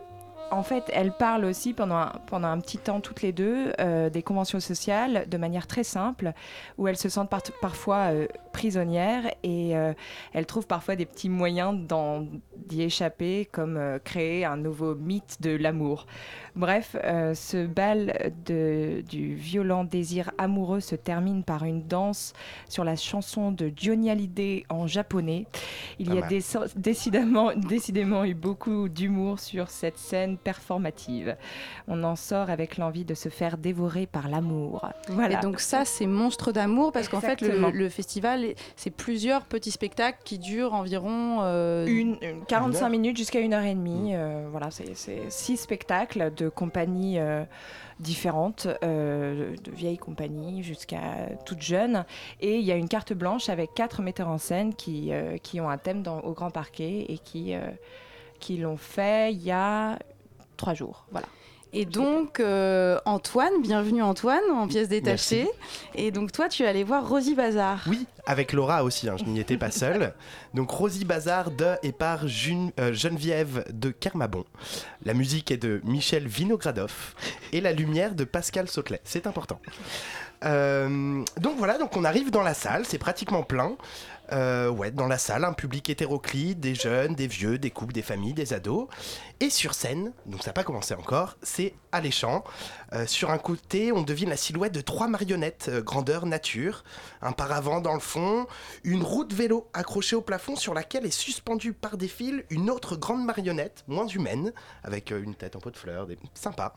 [0.53, 4.11] en fait, elles parlent aussi pendant un, pendant un petit temps toutes les deux euh,
[4.11, 6.33] des conventions sociales de manière très simple,
[6.79, 9.95] où elles se sentent par- parfois euh, prisonnières et euh,
[10.33, 11.75] elles trouvent parfois des petits moyens
[12.57, 16.07] d'y échapper, comme créer un nouveau mythe de l'amour.
[16.55, 22.35] Bref, euh, ce bal de- du violent désir amoureux se termine par une danse
[22.69, 25.47] sur la chanson de Johnny Hallyday en japonais.
[25.99, 26.43] Il Pas y a des
[26.77, 31.37] décidément, décidément eu beaucoup d'humour sur cette scène performative.
[31.89, 34.89] On en sort avec l'envie de se faire dévorer par l'amour.
[35.09, 35.39] Voilà.
[35.39, 38.45] Et donc ça, c'est Monstre d'amour, parce qu'en fait, le, festival,
[38.77, 41.39] c'est plusieurs petits spectacles qui durent environ...
[41.43, 42.91] euh, Une, une 45 heure.
[42.91, 44.11] minutes jusqu'à une heure et demie.
[44.15, 47.45] euh, voilà, c'est c'est six spectacles de compagnies euh,
[48.01, 52.05] différentes, euh, de vieilles compagnies jusqu'à toutes jeunes.
[52.41, 55.61] Et il y a une carte blanche avec quatre metteurs en scène qui, euh, qui
[55.61, 57.55] ont un thème dans- au grand parquet et qui,
[58.41, 59.99] qui l'ont fait il y a
[60.57, 61.05] trois jours.
[61.11, 61.27] Voilà.
[61.75, 65.49] Et donc, euh, Antoine, bienvenue Antoine, en pièces détachées.
[65.95, 67.81] Et donc, toi, tu es allé voir Rosie Bazar.
[67.87, 70.13] Oui, avec Laura aussi, hein, je n'y étais pas seul.
[70.55, 74.45] Donc Rosie Bazar de et par June- euh, Geneviève de Kermabon.
[75.07, 77.15] La musique est de Michel Vinogradov
[77.53, 79.01] et la lumière de Pascal Sautelet.
[79.05, 79.59] C'est important.
[80.45, 83.77] Euh, donc voilà, donc on arrive dans la salle, c'est pratiquement plein.
[84.33, 88.03] Euh, ouais, dans la salle, un public hétéroclite, des jeunes, des vieux, des couples, des
[88.03, 88.89] familles, des ados.
[89.41, 92.43] Et sur scène, donc ça n'a pas commencé encore, c'est alléchant.
[92.95, 96.85] Euh, sur un côté, on devine la silhouette de trois marionnettes euh, grandeur nature,
[97.21, 98.47] un paravent dans le fond,
[98.85, 102.71] une roue de vélo accrochée au plafond sur laquelle est suspendue par des fils une
[102.71, 104.53] autre grande marionnette, moins humaine,
[104.83, 106.19] avec une tête en pot de fleurs, des...
[106.35, 106.75] sympa.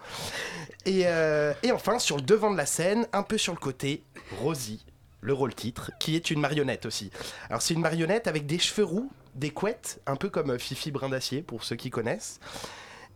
[0.85, 4.03] Et, et enfin, sur le devant de la scène, un peu sur le côté,
[4.41, 4.85] Rosie,
[5.25, 7.09] le rôle titre, qui est une marionnette aussi.
[7.49, 10.91] Alors c'est une marionnette avec des cheveux roux, des couettes, un peu comme euh, Fifi
[10.91, 12.39] Brin d'Acier pour ceux qui connaissent.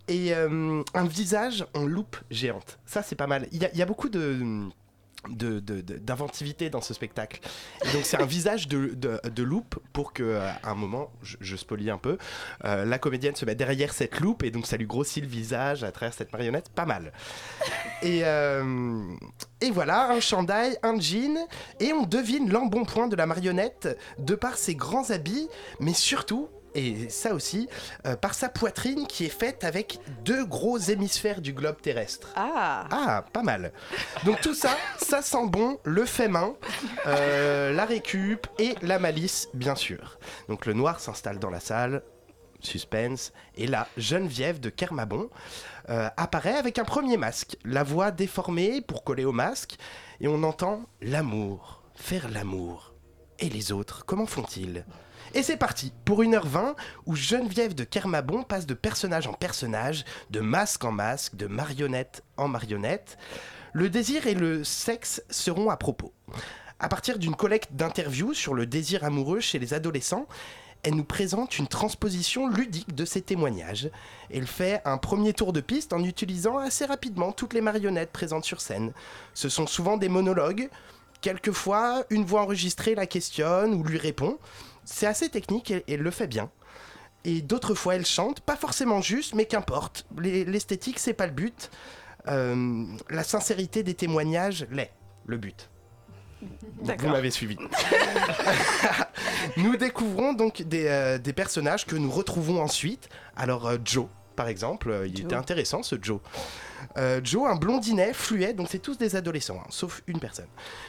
[0.08, 2.80] Et euh, un visage en loupe géante.
[2.86, 3.48] Ça c'est pas mal.
[3.52, 4.42] Il y, a- il y a beaucoup de
[5.28, 7.42] d'inventivité dans ce spectacle.
[7.86, 11.90] Et donc c'est un visage de, loupe pour que euh, à un moment, je, spoilie
[11.90, 12.18] un peu,
[12.66, 15.84] euh, la comédienne se met derrière cette loupe et donc ça lui grossit le visage
[15.84, 17.12] à travers cette marionnette, pas mal.
[18.02, 19.04] Et, euh,
[19.62, 21.38] et voilà, un chandail, un jean,
[21.80, 25.50] et on devine l'embonpoint de la marionnette de par ses grands habits,
[25.80, 27.68] mais surtout et ça aussi,
[28.06, 32.30] euh, par sa poitrine qui est faite avec deux gros hémisphères du globe terrestre.
[32.36, 33.72] Ah Ah, pas mal.
[34.26, 36.56] Donc tout ça, ça sent bon le fait main,
[37.08, 40.20] euh, la récup et la malice, bien sûr.
[40.48, 42.04] Donc le noir s'installe dans la salle,
[42.60, 45.30] suspense, et là, Geneviève de Kermabon
[45.90, 49.78] euh, apparaît avec un premier masque, la voix déformée pour coller au masque,
[50.22, 52.94] et on entend l'amour, faire l'amour.
[53.40, 54.86] Et les autres, comment font-ils?
[55.34, 56.76] Et c'est parti pour 1h20
[57.06, 62.24] où Geneviève de Kermabon passe de personnage en personnage, de masque en masque, de marionnette
[62.38, 63.18] en marionnette.
[63.74, 66.14] Le désir et le sexe seront à propos.
[66.80, 70.28] À partir d'une collecte d'interviews sur le désir amoureux chez les adolescents,
[70.82, 73.90] elle nous présente une transposition ludique de ces témoignages.
[74.34, 78.46] Elle fait un premier tour de piste en utilisant assez rapidement toutes les marionnettes présentes
[78.46, 78.94] sur scène.
[79.34, 80.70] Ce sont souvent des monologues.
[81.22, 84.38] Quelquefois, une voix enregistrée la questionne ou lui répond.
[84.92, 86.50] C'est assez technique et elle le fait bien.
[87.26, 90.06] Et d'autres fois, elle chante, pas forcément juste, mais qu'importe.
[90.18, 91.70] Les- L'esthétique, c'est pas le but.
[92.28, 94.92] Euh, la sincérité des témoignages l'est,
[95.26, 95.70] le but.
[96.42, 97.58] Vous m'avez suivi.
[99.58, 103.10] nous découvrons donc des, euh, des personnages que nous retrouvons ensuite.
[103.36, 105.26] Alors euh, Joe, par exemple, il Joe.
[105.26, 106.20] était intéressant ce Joe.
[107.24, 110.48] Joe, un blondinet fluet, donc c'est tous des adolescents, hein, sauf une personne,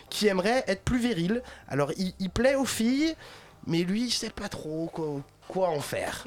[0.08, 1.42] qui aimerait être plus viril.
[1.68, 3.14] Alors il, il plaît aux filles,
[3.66, 4.90] mais lui, il sait pas trop
[5.48, 6.24] quoi, en faire.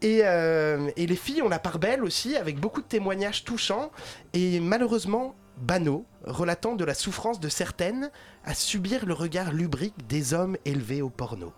[0.00, 3.90] Et, euh, et les filles ont la part belle aussi, avec beaucoup de témoignages touchants
[4.32, 8.10] et malheureusement banaux, relatant de la souffrance de certaines
[8.44, 11.52] à subir le regard lubrique des hommes élevés au porno.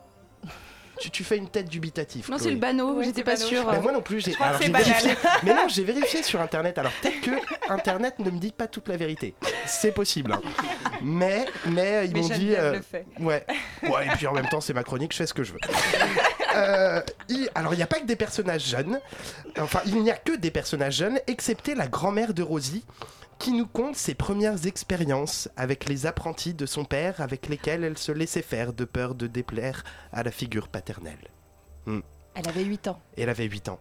[1.01, 2.31] Tu, tu fais une tête dubitative.
[2.31, 3.67] Non, c'est le banneau, Ouais, j'étais pas sûre.
[3.71, 4.33] Mais moi non plus, j'ai
[4.71, 5.15] vérifié.
[5.43, 6.79] Mais non, j'ai vérifié sur internet.
[6.79, 9.35] Alors peut-être que internet ne me dit pas toute la vérité.
[9.67, 10.39] C'est possible.
[11.03, 12.79] Mais mais ils m'ont dit euh,
[13.21, 13.45] ouais.
[13.83, 15.61] Ouais, et puis en même temps, c'est ma chronique, je fais ce que je veux.
[16.57, 19.01] Euh, il- alors il n'y a pas que des personnages jeunes.
[19.59, 22.85] Enfin, il n'y a que des personnages jeunes, excepté la grand-mère de Rosie
[23.45, 27.99] qui nous conte ses premières expériences avec les apprentis de son père avec lesquels elle
[27.99, 31.29] se laissait faire de peur de déplaire à la figure paternelle.
[31.85, 32.01] Hmm.
[32.35, 33.03] Elle avait 8 ans.
[33.19, 33.79] Et elle avait 8 ans.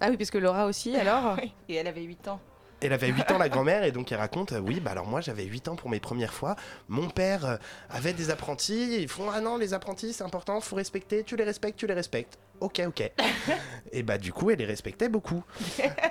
[0.00, 2.40] Ah oui, parce que Laura aussi, alors Oui, Et elle avait 8 ans.
[2.80, 5.20] Elle avait 8 ans la grand-mère et donc elle raconte euh, oui bah alors moi
[5.20, 6.56] j'avais 8 ans pour mes premières fois
[6.88, 7.56] mon père euh,
[7.90, 11.42] avait des apprentis ils font ah non les apprentis c'est important faut respecter tu les
[11.42, 13.10] respectes tu les respectes ok ok
[13.92, 15.42] et bah du coup elle les respectait beaucoup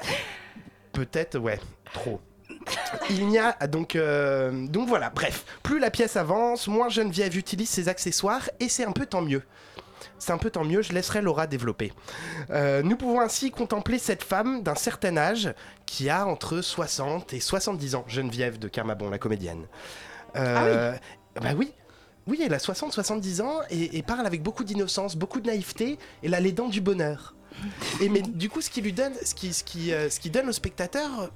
[0.91, 1.57] peut-être ouais
[1.93, 2.19] trop
[3.09, 7.69] il n'y a donc euh, donc voilà bref plus la pièce avance moins Geneviève utilise
[7.69, 9.43] ses accessoires et c'est un peu tant mieux
[10.19, 11.93] c'est un peu tant mieux, je laisserai Laura développer.
[12.49, 15.53] Euh, nous pouvons ainsi contempler cette femme d'un certain âge
[15.85, 19.65] qui a entre 60 et 70 ans, Geneviève de Carmabon, la comédienne.
[20.35, 20.93] Euh,
[21.41, 21.71] Bah oui,
[22.25, 25.97] oui, elle a 60-70 ans et, et parle avec beaucoup d'innocence, beaucoup de naïveté.
[26.23, 27.35] Elle a les dents du bonheur.
[28.01, 30.29] Et mais du coup, ce qui lui donne, ce qui, ce qui, euh, ce qui
[30.29, 31.31] donne au spectateur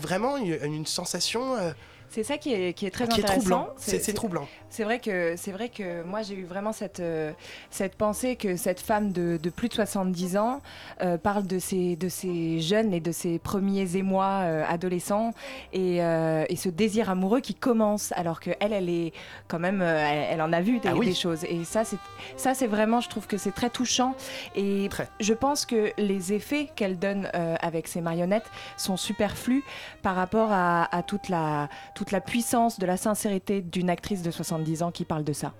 [0.00, 1.72] vraiment une, sensation euh,
[2.10, 3.68] C'est ça qui est, qui est très qui intéressant.
[3.76, 4.48] C'est troublant.
[4.68, 7.32] C'est vrai que c'est vrai que moi j'ai eu vraiment cette euh,
[7.70, 10.60] cette pensée que cette femme de, de plus de 70 ans
[11.02, 15.32] euh, parle de ces de ces jeunes et de ses premiers émois euh, adolescents
[15.72, 19.12] et, euh, et ce désir amoureux qui commence alors que elle elle est
[19.48, 21.06] quand même elle, elle en a vu des, Ah oui.
[21.06, 21.98] des choses et ça c'est
[22.36, 24.14] ça c'est vraiment je trouve que c'est très touchant
[24.56, 24.88] et
[25.20, 27.28] je pense que les effets qu'elle donne
[27.60, 29.62] avec ses marionnettes sont superflus
[30.02, 34.30] par rapport à, à toute la toute la puissance de la sincérité d'une actrice de
[34.30, 35.52] 70 ans qui parle de ça.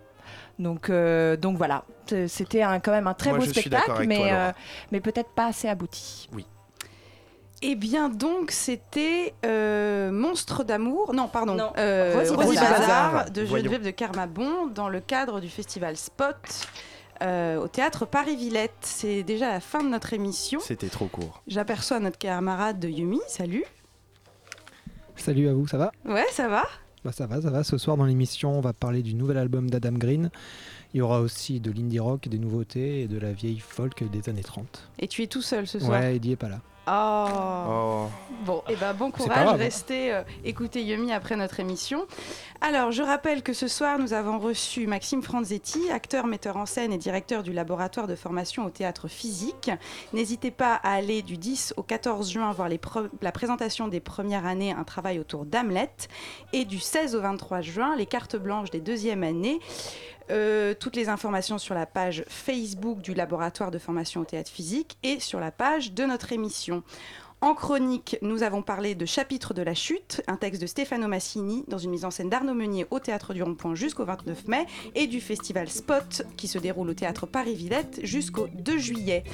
[0.59, 1.85] Donc, euh, donc voilà,
[2.29, 4.53] c'était un- quand même un très Moi, beau spectacle, mais, toi, euh,
[4.93, 6.29] mais peut-être pas assez abouti.
[6.33, 6.47] Oui.
[7.63, 11.13] Eh bien, donc, c'était euh, Monstre d'amour.
[11.13, 11.55] Non, pardon.
[11.55, 11.73] Non.
[11.77, 12.79] euh, Rosie Rosie Bazar.
[12.81, 13.45] Bazar de.
[13.45, 16.37] Geneviève de Carmabon dans le cadre du festival Spot
[17.23, 18.73] euh, au théâtre Paris-Villette.
[18.81, 20.59] C'est déjà la fin de notre émission.
[20.61, 21.43] C'était trop court.
[21.49, 23.21] J'aperçois notre camarade Yumi.
[23.29, 23.65] Salut.
[25.21, 26.65] Salut à vous, ça va Ouais, ça va
[27.05, 27.63] Bah ça va, ça va.
[27.63, 30.31] Ce soir dans l'émission, on va parler du nouvel album d'Adam Green.
[30.95, 34.31] Il y aura aussi de l'indie rock, des nouveautés et de la vieille folk des
[34.31, 34.91] années 30.
[34.99, 36.61] Et tu es tout seul ce soir Ouais, Eddie est pas là.
[36.93, 38.09] Oh.
[38.45, 42.07] Bon, et ben bon courage, restez euh, écouter Yumi après notre émission.
[42.63, 46.93] Alors, je rappelle que ce soir, nous avons reçu Maxime Franzetti, acteur, metteur en scène
[46.93, 49.71] et directeur du laboratoire de formation au théâtre physique.
[50.15, 52.81] N'hésitez pas à aller du 10 au 14 juin voir les
[53.21, 55.91] la présentation des premières années, un travail autour d'Hamlet,
[56.53, 59.61] et du 16 au 23 juin, les cartes blanches des deuxièmes années.
[60.31, 64.97] Euh, toutes les informations sur la page Facebook du laboratoire de formation au théâtre physique
[65.03, 66.83] et sur la page de notre émission.
[67.41, 71.65] En chronique, nous avons parlé de Chapitre de la chute, un texte de Stefano Massini
[71.69, 75.07] dans une mise en scène d'Arnaud Meunier au Théâtre du Rond-Point jusqu'au 29 mai et
[75.07, 79.25] du festival Spot qui se déroule au Théâtre Paris-Villette jusqu'au 2 juillet.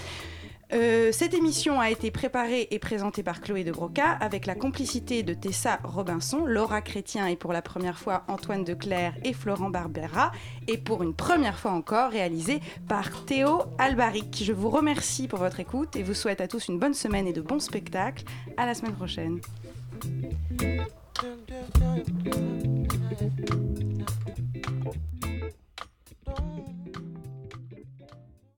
[0.73, 5.23] Euh, cette émission a été préparée et présentée par Chloé de Broca avec la complicité
[5.23, 10.33] de Tessa Robinson, Laura Chrétien et pour la première fois Antoine Declerc et Florent Barbera
[10.67, 14.43] et pour une première fois encore réalisée par Théo Albaric.
[14.45, 17.33] Je vous remercie pour votre écoute et vous souhaite à tous une bonne semaine et
[17.33, 18.25] de bons spectacles.
[18.57, 19.41] À la semaine prochaine.